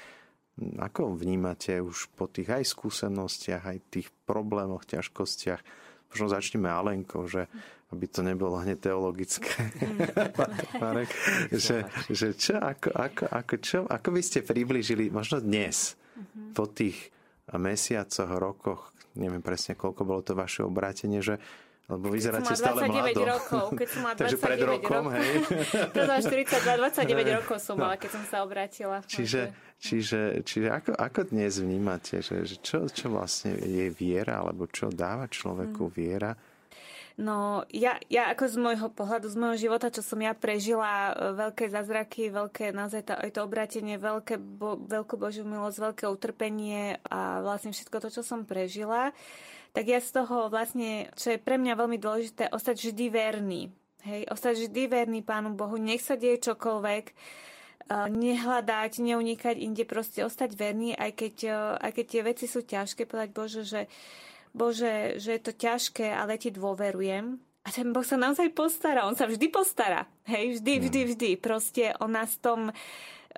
[0.59, 5.63] ako vnímate už po tých aj skúsenostiach, aj tých problémoch, ťažkostiach,
[6.11, 7.47] možno začneme Alenko, že
[7.89, 9.73] aby to nebolo hneď teologické,
[10.83, 11.09] Marek,
[11.49, 16.53] že, že čo, ako, ako, ako, čo, ako by ste priblížili, možno dnes, mhm.
[16.53, 17.09] po tých
[17.49, 21.41] mesiacoch, rokoch, neviem presne, koľko bolo to vaše obrátenie, že
[21.89, 23.25] Lebo vyzeráte stále mlado.
[23.25, 25.17] rokov, keď som mala 29 Takže pred rokom, rokov.
[25.17, 25.33] hej.
[25.97, 29.01] to 42, 29 rokov som mala, keď som sa obrátila.
[29.09, 34.69] Čiže, čiže, čiže ako, ako dnes vnímate, že, že čo, čo vlastne je viera, alebo
[34.69, 35.93] čo dáva človeku mm.
[35.97, 36.37] viera?
[37.19, 41.35] No, ja, ja ako z môjho pohľadu, z môjho života, čo som ja prežila, e,
[41.35, 47.03] veľké zázraky, veľké, naozaj to, aj to obrátenie, veľké, bo, veľkú Božiu milosť, veľké utrpenie
[47.11, 49.11] a vlastne všetko to, čo som prežila,
[49.73, 53.63] tak ja z toho vlastne, čo je pre mňa veľmi dôležité, ostať vždy verný.
[54.07, 57.05] Hej, ostať vždy verný Pánu Bohu, nech sa deje čokoľvek,
[57.91, 61.37] nehľadať, neunikať inde, proste ostať verný, aj keď,
[61.83, 63.83] aj keď tie veci sú ťažké, povedať Bože, že,
[64.53, 67.41] Bože, že je to ťažké, ale ti dôverujem.
[67.65, 70.09] A ten Boh sa naozaj postará, on sa vždy postará.
[70.25, 71.11] Hej, vždy, vždy, hmm.
[71.13, 71.31] vždy.
[71.37, 72.73] Proste on nás tom E,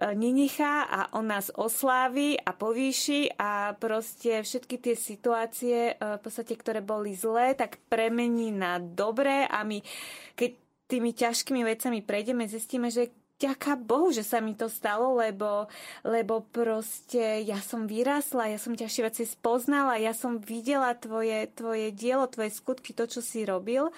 [0.01, 6.57] nenechá a on nás oslávi a povýši a proste všetky tie situácie, e, v podstate,
[6.57, 9.84] ktoré boli zlé, tak premení na dobré a my,
[10.32, 10.51] keď
[10.88, 15.68] tými ťažkými vecami prejdeme, zistíme, že ďaká Bohu, že sa mi to stalo, lebo,
[16.05, 21.88] lebo proste ja som vyrásla, ja som ťažšie veci spoznala, ja som videla tvoje, tvoje
[21.92, 23.88] dielo, tvoje skutky, to, čo si robil.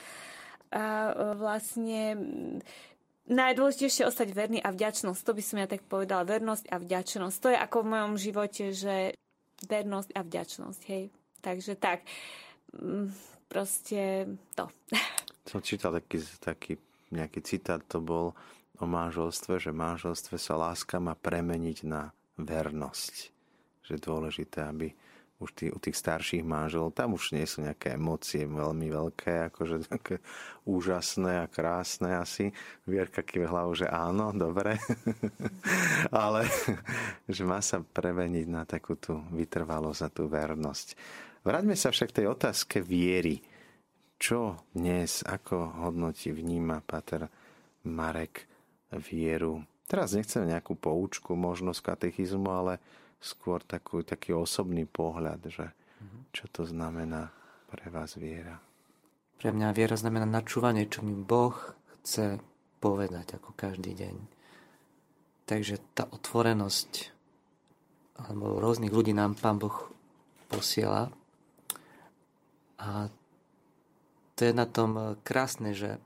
[0.72, 2.00] A e, vlastne
[3.30, 5.20] najdôležitejšie ostať verný a vďačnosť.
[5.22, 6.26] To by som ja tak povedala.
[6.26, 7.36] Vernosť a vďačnosť.
[7.38, 8.96] To je ako v mojom živote, že
[9.66, 10.80] vernosť a vďačnosť.
[10.90, 11.04] Hej.
[11.42, 12.02] Takže tak.
[12.74, 13.14] Mm,
[13.46, 14.26] proste
[14.58, 14.66] to.
[15.50, 16.72] Som čítal taký, taký
[17.12, 18.32] nejaký citát, to bol
[18.80, 22.10] o manželstve, že manželstve sa láska má premeniť na
[22.40, 23.14] vernosť.
[23.86, 24.94] Že je dôležité, aby
[25.42, 29.90] už tí, u tých starších manželov, tam už nie sú nejaké emócie veľmi veľké, akože
[29.90, 30.22] také
[30.62, 32.54] úžasné a krásne asi.
[32.86, 34.78] Vierka kýve hlavu, že áno, dobre.
[36.14, 36.46] Ale
[37.34, 40.94] že má sa preveniť na takú tú vytrvalosť a tú vernosť.
[41.42, 43.42] Vráťme sa však k tej otázke viery.
[44.22, 47.26] Čo dnes, ako hodnotí, vníma Pater
[47.82, 48.46] Marek
[48.94, 49.66] vieru?
[49.90, 52.78] Teraz nechcem nejakú poučku, možnosť katechizmu, ale
[53.22, 55.70] skôr takú, taký osobný pohľad, že
[56.34, 57.30] čo to znamená
[57.70, 58.58] pre vás viera.
[59.38, 61.54] Pre mňa viera znamená načúvanie, čo mi Boh
[62.02, 62.42] chce
[62.82, 64.16] povedať ako každý deň.
[65.46, 67.14] Takže tá otvorenosť
[68.18, 69.90] alebo rôznych ľudí nám Pán Boh
[70.50, 71.10] posiela
[72.78, 73.08] a
[74.34, 76.02] to je na tom krásne, že,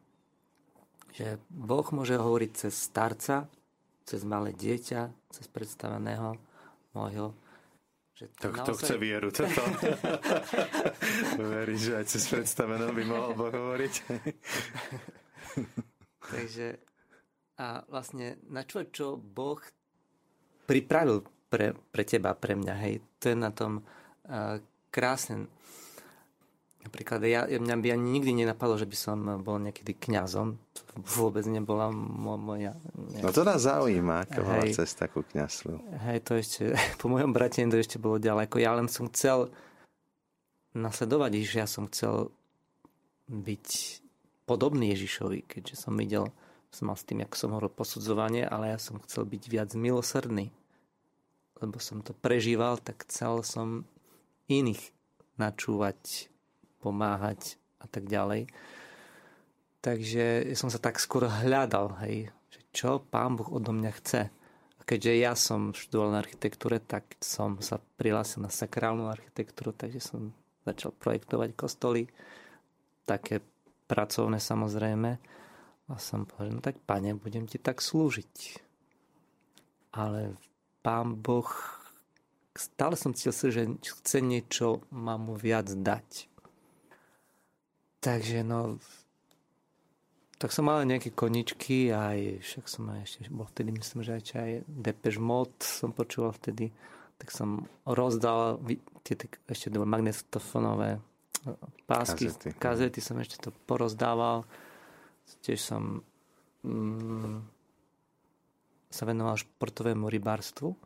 [1.17, 3.49] že Boh môže hovoriť cez starca,
[4.05, 6.37] cez malé dieťa, cez predstaveného,
[6.97, 7.37] môjho.
[8.17, 8.65] Že to, naozaj...
[8.65, 9.63] to chce vieru, to to.
[11.85, 13.95] Že aj cez predstavenou by mohol Boh hovoriť.
[16.33, 16.81] Takže
[17.57, 19.61] a vlastne na čo, čo Boh
[20.69, 24.61] pripravil pre, pre teba, pre mňa, hej, to je na tom uh,
[24.93, 25.49] krásne.
[26.97, 30.57] Napríklad ja, mňa by ani nikdy nenapadlo, že by som bol niekedy kňazom.
[31.13, 32.73] Vôbec nebola moja...
[32.97, 33.21] Ne...
[33.21, 35.77] No to nás zaujíma, aká bola cesta ku kňazstvu.
[36.09, 36.73] Hej, to ešte,
[37.05, 38.57] po mojom brate to ešte bolo ďaleko.
[38.57, 39.53] Ja len som chcel
[40.73, 42.33] nasledovať že ja som chcel
[43.29, 43.69] byť
[44.49, 46.33] podobný Ježišovi, keďže som videl,
[46.73, 50.49] som mal s tým, ako som hovoril, posudzovanie, ale ja som chcel byť viac milosrdný.
[51.61, 53.85] Lebo som to prežíval, tak chcel som
[54.49, 54.97] iných
[55.37, 56.33] načúvať
[56.87, 58.47] pomáhať a tak ďalej.
[59.83, 64.23] Takže som sa tak skôr hľadal, hej, že čo pán Boh odo mňa chce.
[64.79, 70.03] A keďže ja som študoval na architektúre, tak som sa prihlásil na sakrálnu architektúru, takže
[70.03, 70.31] som
[70.67, 72.11] začal projektovať kostoly,
[73.07, 73.39] také
[73.87, 75.11] pracovné samozrejme.
[75.87, 78.59] A som povedal, no tak pane, budem ti tak slúžiť.
[79.95, 80.35] Ale
[80.83, 81.47] pán Boh,
[82.59, 83.63] stále som cítil, že
[84.03, 86.27] chce niečo ma mu viac dať.
[88.07, 88.79] Takže no,
[90.39, 94.23] tak som mal nejaké koničky, aj však som aj ešte bol vtedy, myslím, že aj,
[94.39, 96.71] aj Depeche Mode som počúval vtedy,
[97.19, 98.63] tak som rozdal
[99.03, 101.03] tie, tie ešte magnetofonové
[101.51, 101.51] e,
[101.91, 102.49] pásky, kazety.
[102.55, 104.47] kazety som ešte to porozdával.
[105.43, 105.99] Tiež som
[106.63, 107.43] mm,
[108.87, 110.79] sa venoval športovému rybárstvu,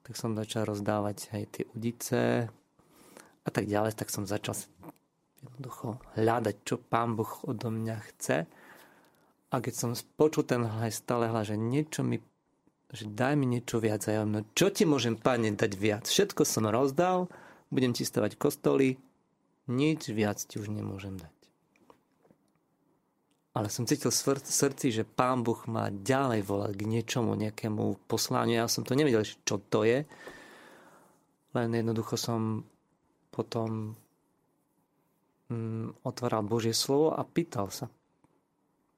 [0.00, 2.48] tak som začal rozdávať aj tie udice
[3.46, 4.56] a tak ďalej, tak som začal
[5.42, 8.46] jednoducho hľadať, čo Pán Boh odo mňa chce.
[9.52, 12.20] A keď som počul ten hlas, stále hlas, že niečo mi
[12.94, 14.06] že daj mi niečo viac.
[14.06, 16.04] A ja no čo ti môžem, Pane, dať viac?
[16.06, 17.26] Všetko som rozdal,
[17.68, 18.94] budem ti stavať kostoly,
[19.66, 21.34] nič viac ti už nemôžem dať.
[23.56, 28.60] Ale som cítil v srdci, že Pán Boh ma ďalej volať k niečomu, nejakému poslaniu.
[28.60, 30.04] Ja som to nevedel, čo to je.
[31.56, 32.68] Len jednoducho som
[33.32, 33.96] potom
[36.02, 37.86] otváral Božie slovo a pýtal sa,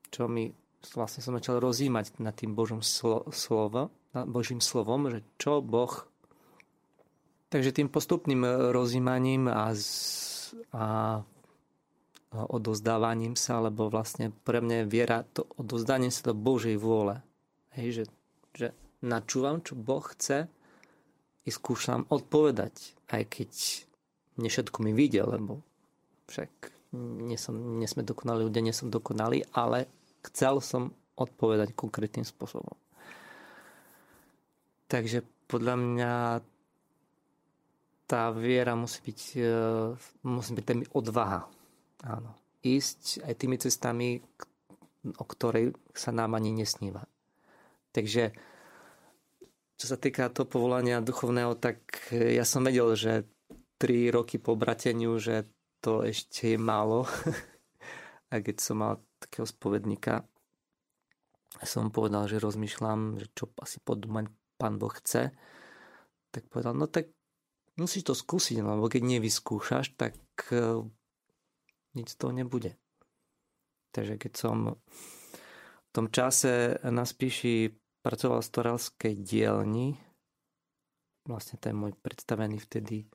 [0.09, 0.49] čo mi
[0.95, 6.09] vlastne som začal rozímať nad tým Božím slo, slovo, nad Božím slovom, že čo Boh
[7.49, 8.45] Takže tým postupným
[8.77, 11.17] rozímaním a, z, a
[12.29, 17.25] odozdávaním sa, lebo vlastne pre mňa viera to odozdanie sa do Božej vôle.
[17.73, 18.05] Hej, že,
[18.53, 18.69] že
[19.01, 20.45] načúvam, čo Boh chce
[21.49, 23.51] i skúšam odpovedať, aj keď
[24.45, 25.65] nie všetko mi vidie, lebo
[26.29, 26.51] však
[26.97, 29.89] nie, som, nie sme dokonali ľudia, nie som dokonalý, ale
[30.25, 32.77] chcel som odpovedať konkrétnym spôsobom.
[34.89, 35.21] Takže
[35.51, 36.13] podľa mňa
[38.09, 39.53] tá viera musí byť, e,
[40.25, 41.45] musí byť tými odvaha.
[42.09, 42.33] Áno.
[42.65, 44.17] Ísť aj tými cestami,
[45.05, 47.05] o ktorej sa nám ani nesníva.
[47.93, 48.33] Takže
[49.79, 51.79] čo sa týka toho povolania duchovného, tak
[52.11, 53.29] ja som vedel, že
[53.79, 55.47] 3 roky po brateniu, že
[55.81, 57.07] to ešte je málo.
[58.33, 60.29] A keď som mal takého spovedníka,
[61.65, 64.29] som povedal, že rozmýšľam, že čo asi podúmať
[64.61, 65.33] pán Boh chce,
[66.29, 67.09] tak povedal, no tak
[67.81, 70.15] musíš to skúsiť, lebo keď nevyskúšaš, tak
[70.53, 70.85] uh,
[71.97, 72.77] nič z toho nebude.
[73.97, 74.77] Takže keď som
[75.89, 77.73] v tom čase na Spíši
[78.05, 79.97] pracoval v Storalskej dielni,
[81.25, 83.09] vlastne ten môj predstavený vtedy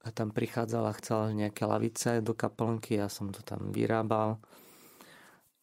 [0.00, 4.40] a tam prichádzal a chcel nejaké lavice do kaplnky, ja som to tam vyrábal.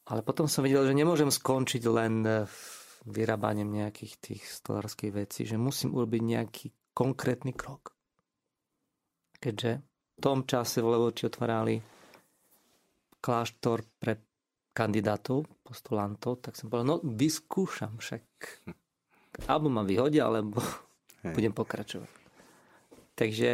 [0.08, 2.46] Ale potom som videl, že nemôžem skončiť len
[3.08, 7.96] vyrábaním nejakých tých stolárských vecí, že musím urobiť nejaký konkrétny krok.
[9.38, 9.72] Keďže
[10.18, 11.78] v tom čase v Levoči otvárali
[13.22, 14.18] kláštor pre
[14.74, 18.24] kandidátov, postulantov, tak som povedal, no vyskúšam však.
[19.50, 20.62] Alebo ma vyhodia, alebo
[21.26, 21.34] Hej.
[21.34, 22.10] budem pokračovať.
[23.18, 23.50] Takže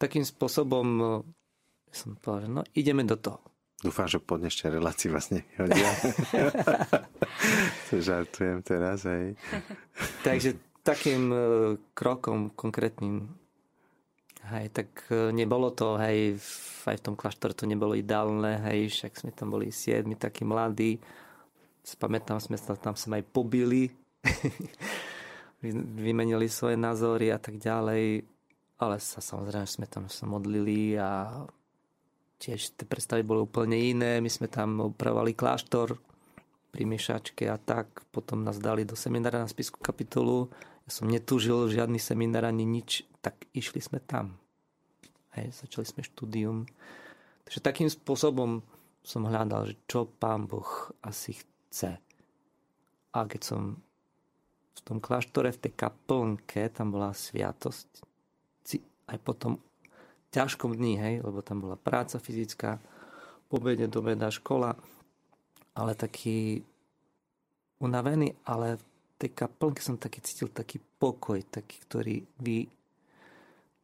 [0.00, 3.44] takým spôsobom eh, som povedal, že no ideme do toho.
[3.80, 5.88] Dúfam, že po dnešnej relácii vás nevyhodia.
[7.88, 9.40] to žartujem teraz, hej.
[10.26, 11.38] Takže takým e,
[11.96, 13.40] krokom konkrétnym
[14.40, 16.40] Hej, tak e, nebolo to, hej,
[16.88, 20.96] aj v tom kláštore to nebolo ideálne, hej, však sme tam boli siedmi, takí mladí.
[21.84, 23.92] Spamätám, sme sa tam sme aj pobili,
[26.04, 28.24] vymenili svoje názory a tak ďalej.
[28.80, 31.44] Ale sa samozrejme sme tam sa modlili a
[32.40, 34.24] tiež tie predstavy boli úplne iné.
[34.24, 36.00] My sme tam upravovali kláštor
[36.72, 38.08] pri Mišačke a tak.
[38.08, 40.48] Potom nás dali do seminára na spisku kapitolu
[40.90, 44.34] ja som netúžil žiadny seminár ani nič, tak išli sme tam.
[45.38, 46.66] Hej, začali sme štúdium.
[47.46, 48.58] Takže takým spôsobom
[49.06, 51.94] som hľadal, že čo pán Boh asi chce.
[53.14, 53.78] A keď som
[54.74, 58.09] v tom kláštore, v tej kaplnke, tam bola sviatosť,
[59.10, 59.58] aj potom
[60.30, 62.78] ťažkom dní, hej, lebo tam bola práca fyzická,
[63.50, 63.90] po obede
[64.30, 64.78] škola,
[65.74, 66.62] ale taký
[67.82, 68.78] unavený, ale
[69.20, 72.64] tej kaplnke som taký cítil taký pokoj, taký, ktorý, vy,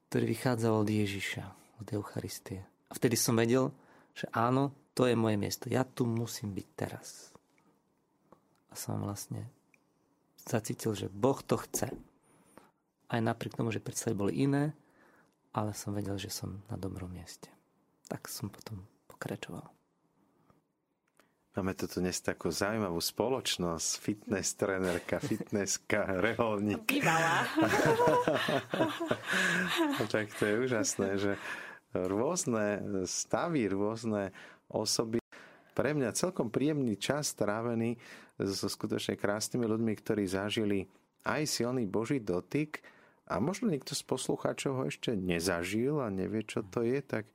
[0.08, 1.44] ktorý vychádzal od Ježiša,
[1.82, 2.64] od Eucharistie.
[2.88, 3.68] A vtedy som vedel,
[4.16, 5.68] že áno, to je moje miesto.
[5.68, 7.36] Ja tu musím byť teraz.
[8.72, 9.44] A som vlastne
[10.40, 11.92] zacítil, že Boh to chce.
[13.12, 14.72] Aj napriek tomu, že predstavy boli iné,
[15.56, 17.48] ale som vedel, že som na dobrom mieste.
[18.12, 19.64] Tak som potom pokračoval.
[21.56, 26.84] Máme tu dnes takú zaujímavú spoločnosť, fitness trenerka, fitnesska, reholník.
[26.84, 27.48] Bývalá.
[30.12, 31.32] tak to je úžasné, že
[31.96, 34.36] rôzne stavy, rôzne
[34.68, 35.16] osoby.
[35.72, 37.96] Pre mňa celkom príjemný čas strávený
[38.36, 40.84] so skutočne krásnymi ľuďmi, ktorí zažili
[41.24, 42.84] aj silný Boží dotyk
[43.26, 47.26] a možno niekto z poslucháčov ho ešte nezažil a nevie, čo to je, tak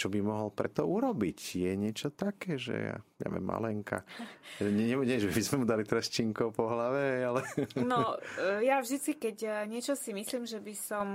[0.00, 1.60] čo by mohol preto urobiť?
[1.60, 4.00] Je niečo také, že ja neviem, malenka.
[4.64, 7.44] Nie, nie, že by sme mu dali treščinkov po hlave, ale...
[7.76, 11.06] No, e, ja vždy, keď e, niečo si myslím, že by som,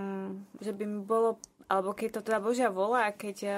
[0.62, 3.52] že by mi bolo alebo keď to teda Božia volá, keď e,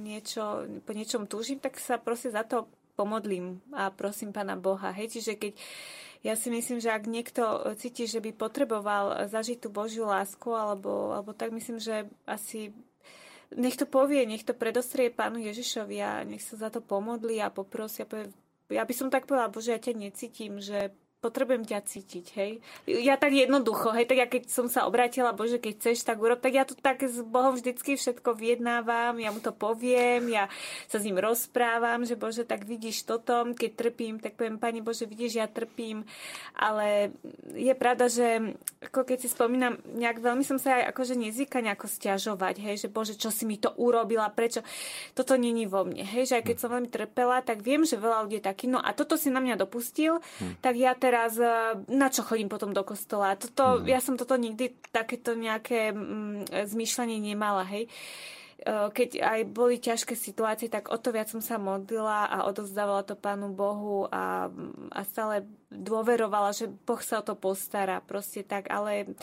[0.00, 2.64] niečo, po niečom túžim, tak sa proste za to
[2.96, 4.96] pomodlím a prosím Pána Boha.
[4.96, 5.52] Hej, čiže keď
[6.20, 7.42] ja si myslím, že ak niekto
[7.80, 12.76] cíti, že by potreboval zažiť tú Božiu lásku, alebo, alebo tak myslím, že asi
[13.56, 17.50] nech to povie, nech to predostrie pánu Ježišovi a nech sa za to pomodli a
[17.50, 18.06] poprosia.
[18.70, 22.64] Ja by som tak povedala, Bože, ja ťa necítim, že potrebujem ťa cítiť, hej.
[22.88, 26.40] Ja tak jednoducho, hej, tak ja keď som sa obrátila, Bože, keď chceš, tak urob,
[26.40, 30.48] tak ja to tak s Bohom vždycky všetko vyjednávam, ja mu to poviem, ja
[30.88, 35.04] sa s ním rozprávam, že Bože, tak vidíš toto, keď trpím, tak poviem, Pani Bože,
[35.04, 36.08] vidíš, ja trpím,
[36.56, 37.12] ale
[37.52, 41.84] je pravda, že ako keď si spomínam, nejak veľmi som sa aj akože nezvyka nejako
[41.84, 44.64] stiažovať, hej, že Bože, čo si mi to urobila, prečo,
[45.12, 48.24] toto není vo mne, hej, že aj keď som veľmi trpela, tak viem, že veľa
[48.24, 50.64] ľudí je taký, no a toto si na mňa dopustil, hm.
[50.64, 51.46] tak ja teraz e,
[51.90, 53.34] na čo chodím potom do kostola.
[53.34, 53.88] Toto, mm.
[53.88, 57.86] Ja som toto nikdy takéto nejaké mm, zmýšľanie nemala, hej.
[57.86, 57.90] E,
[58.92, 63.18] keď aj boli ťažké situácie, tak o to viac som sa modlila a odozdávala to
[63.18, 64.48] Pánu Bohu a,
[64.92, 67.98] a stále dôverovala, že Boh sa o to postará.
[68.04, 69.16] Proste tak, ale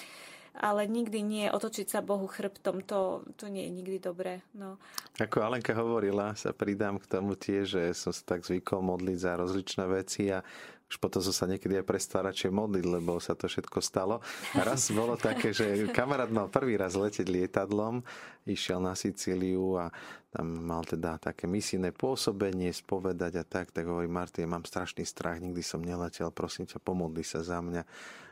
[0.57, 4.41] ale nikdy nie otočiť sa Bohu chrbtom, to, to nie je nikdy dobré.
[4.57, 4.81] No.
[5.21, 9.37] Ako Alenka hovorila, sa pridám k tomu tiež, že som sa tak zvykol modliť za
[9.37, 10.41] rozličné veci a
[10.87, 14.23] už potom som sa niekedy aj prestal radšej modliť, lebo sa to všetko stalo.
[14.55, 18.07] A raz bolo také, že kamarát mal prvý raz letieť lietadlom,
[18.47, 19.91] išiel na Sicíliu a
[20.31, 25.03] tam mal teda také misijné pôsobenie, spovedať a tak, tak hovorí Martin, ja mám strašný
[25.03, 27.83] strach, nikdy som neletel, prosím ťa, pomodli sa za mňa,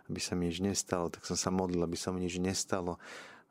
[0.07, 1.11] aby sa mi nič nestalo.
[1.11, 2.95] Tak som sa modlil, aby sa mi nič nestalo.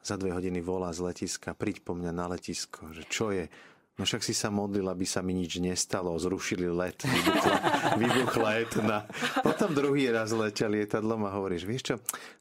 [0.05, 3.49] Za dve hodiny volá z letiska, príď po mňa na letisko, že čo je?
[3.95, 6.11] No však si sa modlil, aby sa mi nič nestalo.
[6.19, 7.57] Zrušili let, vybuchla,
[8.03, 8.99] vybuchla etna.
[9.39, 11.97] Potom druhý raz letel lietadlom a hovoríš, vieš čo,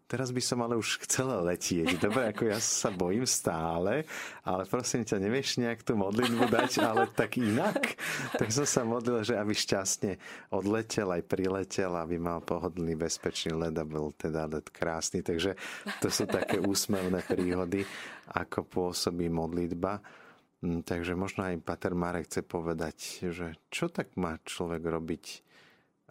[0.10, 2.02] teraz by som ale už chcela letieť.
[2.02, 4.10] Dobre, ako ja sa bojím stále,
[4.42, 8.02] ale prosím ťa, nevieš nejak tú modlitbu dať, ale tak inak.
[8.34, 10.18] Tak som sa modlil, že aby šťastne
[10.58, 15.22] odletel, aj priletel, aby mal pohodlný, bezpečný let a bol teda let krásny.
[15.22, 15.54] Takže
[16.02, 17.86] to sú také úsmevné príhody,
[18.34, 20.23] ako pôsobí modlitba.
[20.64, 25.26] Mm, takže možno aj Pater Marek chce povedať, že čo tak má človek robiť,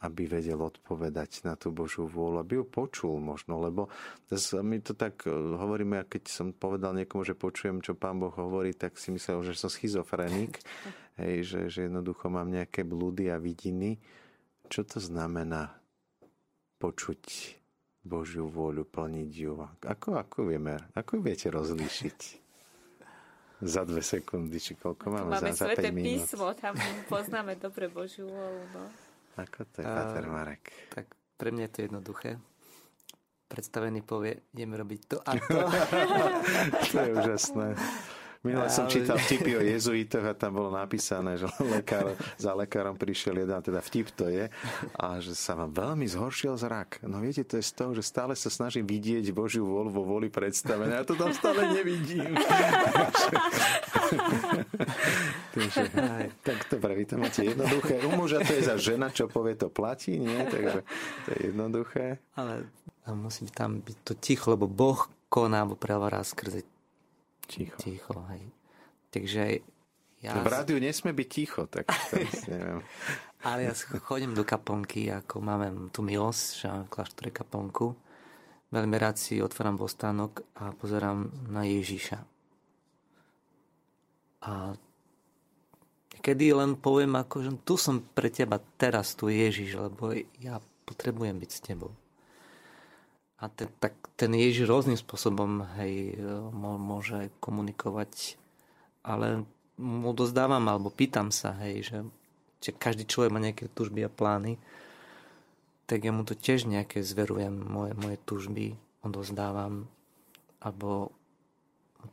[0.05, 3.89] aby vedel odpovedať na tú Božú vôľu, aby ju počul možno, lebo
[4.61, 8.35] my to tak e, hovoríme, a keď som povedal niekomu, že počujem, čo Pán Boh
[8.35, 10.61] hovorí, tak si myslel, že som schizofrenik,
[11.23, 13.97] hej, že, že jednoducho mám nejaké blúdy a vidiny.
[14.69, 15.81] Čo to znamená
[16.77, 17.57] počuť
[18.05, 19.65] Božiu vôľu, plniť ju?
[19.87, 22.41] Ako, ako vieme, ako viete rozlíšiť?
[23.63, 26.27] Za dve sekundy, či koľko máme, máme za, za 5 minút.
[26.27, 26.75] písmo, tam
[27.07, 28.63] poznáme dobre Božiu volu.
[28.75, 28.83] No.
[29.39, 30.65] Ako to je, Pater Marek?
[30.91, 31.07] Tak
[31.39, 32.31] pre mňa je to jednoduché.
[33.47, 35.59] Predstavený povie, ideme robiť to a to.
[36.91, 37.69] to je úžasné.
[38.43, 43.38] Minule som čítal vtipy o jezuitoch a tam bolo napísané, že lekár, za lekárom prišiel
[43.38, 44.51] jeden, teda vtip to je,
[44.99, 47.07] a že sa vám veľmi zhoršil zrak.
[47.07, 50.26] No viete, to je z toho, že stále sa snažím vidieť Božiu vôľu vo voli
[50.26, 50.90] predstavené.
[50.90, 52.34] Ja to tam stále nevidím.
[55.55, 58.03] Takže, aj, tak dobre, vy to máte jednoduché.
[58.03, 60.43] U muža to je za žena, čo povie, to platí, nie?
[60.51, 60.82] Takže
[61.24, 62.18] to je jednoduché.
[62.34, 62.66] Ale
[63.14, 66.72] musí tam byť to ticho, lebo Boh koná alebo prehovára skrze
[67.47, 67.76] Ticho.
[67.78, 68.45] Ticho, hej.
[69.12, 69.43] Takže
[70.22, 70.38] ja...
[70.38, 71.90] V rádiu nesme byť ticho, tak
[72.51, 72.80] neviem.
[73.43, 73.74] Ale ja
[74.07, 77.86] chodím do kaponky, ako máme tu milosť, že máme v kláštore kaponku.
[78.70, 82.18] Veľmi rád si otváram bostánok a pozerám na Ježiša.
[84.47, 84.72] A
[86.22, 91.36] kedy len poviem, ako, že tu som pre teba teraz, tu Ježiš, lebo ja potrebujem
[91.36, 91.93] byť s tebou.
[93.43, 96.14] A ten, tak ten Ježiš rôznym spôsobom hej,
[96.55, 98.38] môže komunikovať,
[99.03, 99.43] ale
[99.82, 101.99] mu dozdávam alebo pýtam sa, hej, že,
[102.62, 104.62] že každý človek má nejaké tužby a plány,
[105.90, 109.90] tak ja mu to tiež nejaké zverujem, moje, moje tužby odozdávam,
[110.62, 111.11] alebo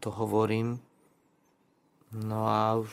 [0.01, 0.81] to hovorím.
[2.09, 2.89] No a už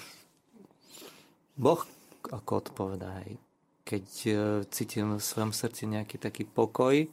[1.56, 1.80] Boh
[2.28, 3.40] ako odpovedá, hej.
[3.86, 4.32] Keď e,
[4.68, 7.08] cítim v svojom srdci nejaký taký pokoj,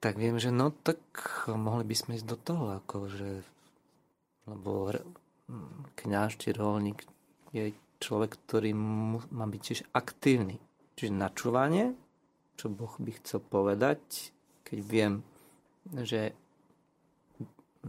[0.00, 0.98] tak viem, že no tak
[1.46, 3.44] mohli by sme ísť do toho, akože,
[4.48, 4.88] lebo
[6.00, 7.04] kňaž či rolník
[7.52, 8.72] je človek, ktorý
[9.28, 10.56] má byť tiež aktívny.
[10.96, 11.92] Čiže načúvanie,
[12.56, 14.32] čo Boh by chcel povedať,
[14.64, 15.12] keď viem,
[16.04, 16.32] že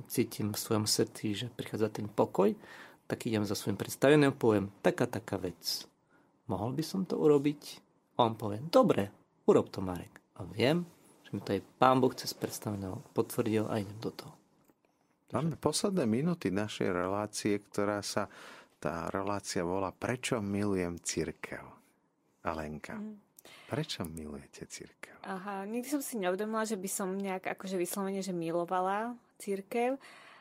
[0.07, 2.55] cítim v svojom srdci, že prichádza ten pokoj,
[3.07, 5.88] tak idem za svojim predstaveným a poviem, taká, taká vec.
[6.47, 7.84] Mohol by som to urobiť?
[8.20, 9.12] On povie, dobre,
[9.47, 10.24] urob to, Marek.
[10.39, 10.88] A viem,
[11.32, 14.36] že mi to aj Pán Boh cez predstaveného potvrdil a idem do toho.
[15.32, 18.27] Máme posledné minúty našej relácie, ktorá sa,
[18.84, 21.63] tá relácia volá Prečo milujem církev?
[22.43, 22.99] Alenka.
[22.99, 23.15] Mm.
[23.71, 25.23] Prečo milujete církev?
[25.23, 29.95] Aha, nikdy som si neuvedomila, že by som nejak akože vyslovene, že milovala církev,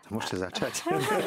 [0.09, 0.75] Môžete začať.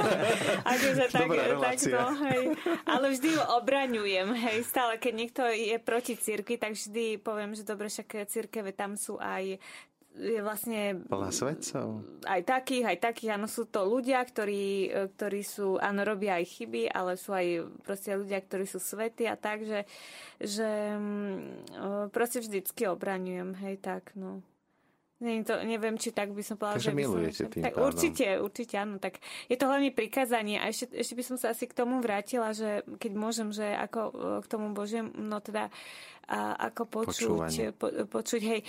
[0.73, 2.43] akože tak, tak no, hej.
[2.83, 4.57] Ale vždy ju obraňujem, hej.
[4.67, 9.15] Stále, keď niekto je proti cirkvi, tak vždy poviem, že dobre, však cirkeve tam sú
[9.21, 9.61] aj
[10.13, 11.01] je vlastne...
[11.09, 12.05] Plná svetcov.
[12.29, 16.85] Aj takých, aj takých, áno, sú to ľudia, ktorí, ktorí sú, áno, robia aj chyby,
[16.85, 19.89] ale sú aj proste ľudia, ktorí sú svety a tak, že,
[20.37, 24.45] že mm, proste vždycky obraňujem, hej, tak, no.
[25.23, 28.25] Nie, to, neviem, či tak by som povedala, Takže že milujete som, tým tak, Určite,
[28.43, 28.99] určite áno.
[28.99, 30.59] Tak je to hlavne prikázanie.
[30.59, 34.01] A ešte, ešte by som sa asi k tomu vrátila, že keď môžem, že ako
[34.43, 37.75] k tomu Božiemu, no teda uh, a ako počuť.
[37.75, 38.61] Po, počuť hej.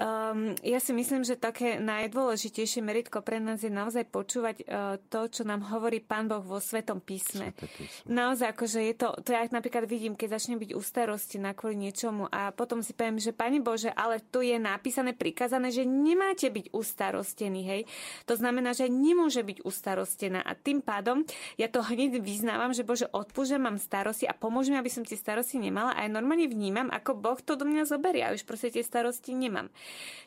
[0.00, 5.28] Um, ja si myslím, že také najdôležitejšie meritko pre nás je naozaj počúvať uh, to,
[5.28, 7.52] čo nám hovorí Pán Boh vo Svetom písme.
[7.52, 8.08] písme.
[8.08, 12.32] Naozaj, akože je to, to ja napríklad vidím, keď začnem byť ustarosti na kvôli niečomu
[12.32, 16.72] a potom si poviem, že Pani Bože, ale tu je napísané, prikazané, že nemáte byť
[16.72, 17.82] ustarostený, hej.
[18.24, 21.24] To znamená, že nemôže byť ustarostená a tým pádom
[21.60, 25.60] ja to hneď vyznávam, že Bože, odpúšťam, mám starosti a pomôžem, aby som tie starosti
[25.60, 28.22] nemala a ja normálne vnímam, ako Boh to do mňa zoberie.
[28.22, 29.66] Ja už proste tie starosti nemám.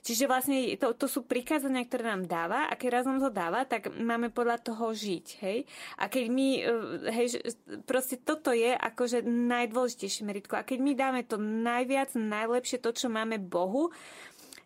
[0.04, 3.64] Čiže vlastne to, to sú prikázania, ktoré nám dáva a keď raz nám to dáva,
[3.64, 5.26] tak máme podľa toho žiť.
[5.40, 5.64] Hej?
[5.96, 6.64] A keď my, e,
[7.16, 7.28] hej,
[7.88, 10.60] proste toto je akože najdôležitejšie meritko.
[10.60, 13.96] A keď my dáme to najviac, najlepšie, to, čo máme Bohu,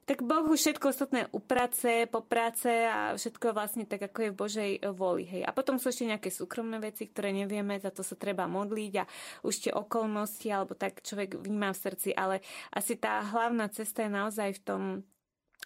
[0.09, 4.71] tak Boh už všetko ostatné uprace, popráce a všetko vlastne tak, ako je v Božej
[4.97, 5.29] voli.
[5.29, 5.45] Hej.
[5.45, 9.05] A potom sú ešte nejaké súkromné veci, ktoré nevieme, za to sa treba modliť a
[9.45, 12.41] už tie okolnosti, alebo tak človek vníma v srdci, ale
[12.73, 14.81] asi tá hlavná cesta je naozaj v tom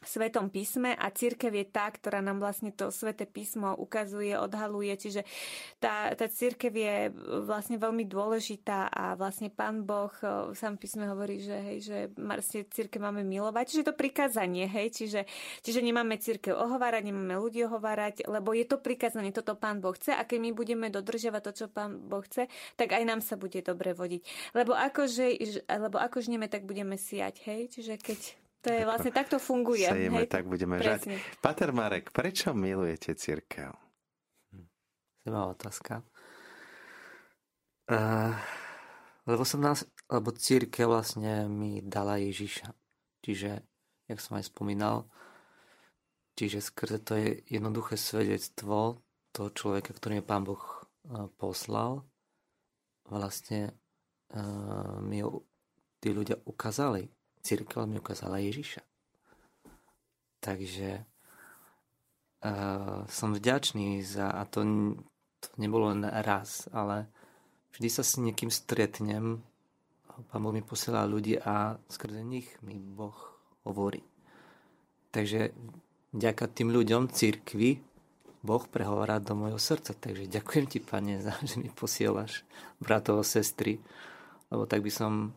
[0.04, 4.94] Svetom písme a církev je tá, ktorá nám vlastne to Sveté písmo ukazuje, odhaluje.
[4.94, 5.22] Čiže
[5.80, 6.96] tá, tá církev je
[7.48, 10.12] vlastne veľmi dôležitá a vlastne Pán Boh
[10.54, 13.66] sám písme hovorí, že, hej, že vlastne církev máme milovať.
[13.74, 15.26] Čiže to prikázanie, hej, čiže,
[15.64, 20.14] čiže nemáme církev ohovárať, nemáme ľudí ohovárať, lebo je to prikázanie, toto Pán Boh chce
[20.14, 23.64] a keď my budeme dodržiavať to, čo Pán Boh chce, tak aj nám sa bude
[23.64, 24.22] dobre vodiť.
[24.54, 25.26] Lebo akože,
[25.72, 29.84] lebo ako žneme, tak budeme siať, hej, čiže keď to je vlastne, takto funguje.
[29.84, 30.32] Sejeme, hej?
[30.32, 31.20] tak budeme Presne.
[31.20, 31.44] žať.
[31.44, 33.76] Pater Marek, prečo milujete církev?
[35.24, 35.94] Zaujímavá otázka.
[37.92, 38.32] Uh,
[39.28, 42.72] lebo som nás, lebo církev vlastne mi dala Ježiša.
[43.24, 43.52] Čiže,
[44.08, 45.12] jak som aj spomínal,
[46.40, 49.04] čiže skrze to je jednoduché svedectvo
[49.36, 52.08] toho človeka, ktorý je Pán Boh uh, poslal,
[53.12, 53.76] vlastne
[54.32, 55.20] uh, mi
[56.00, 57.12] tí ľudia ukázali,
[57.44, 58.82] církev mi ukázala Ježiša.
[60.40, 61.04] Takže
[62.44, 64.64] uh, som vďačný za, a to,
[65.44, 67.08] to nebolo len raz, ale
[67.76, 69.44] vždy sa s niekým stretnem,
[70.30, 73.18] Pán Boh mi posiela ľudí a skrze nich mi Boh
[73.66, 74.06] hovorí.
[75.10, 75.50] Takže
[76.14, 77.82] ďaká tým ľuďom, církvi,
[78.44, 79.96] Boh prehovorá do mojho srdca.
[79.96, 82.46] Takže ďakujem ti, Pane, za, že mi posielaš
[82.78, 83.82] bratov a sestry,
[84.54, 85.34] lebo tak by som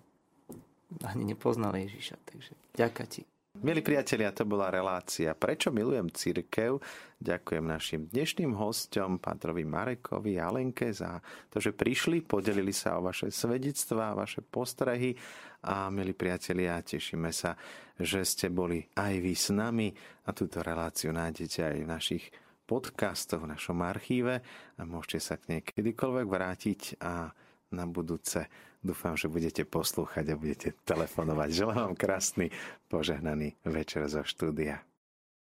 [1.05, 2.17] ani nepoznal Ježiša.
[2.23, 3.27] Takže ďaká ti.
[3.57, 6.77] Milí priatelia, to bola relácia Prečo milujem církev?
[7.17, 11.17] Ďakujem našim dnešným hostom, Pátrovi Marekovi a Alenke za
[11.49, 15.17] to, že prišli, podelili sa o vaše svedectvá, vaše postrehy
[15.65, 17.57] a milí priatelia, tešíme sa,
[17.97, 19.89] že ste boli aj vy s nami
[20.29, 22.25] a túto reláciu nájdete aj v našich
[22.69, 24.45] podcastoch, v našom archíve
[24.77, 27.33] a môžete sa k nej kedykoľvek vrátiť a
[27.73, 28.45] na budúce
[28.87, 31.49] dúfam, že budete poslúchať a budete telefonovať.
[31.51, 32.55] Želám vám krásny,
[32.87, 34.87] požehnaný večer zo štúdia.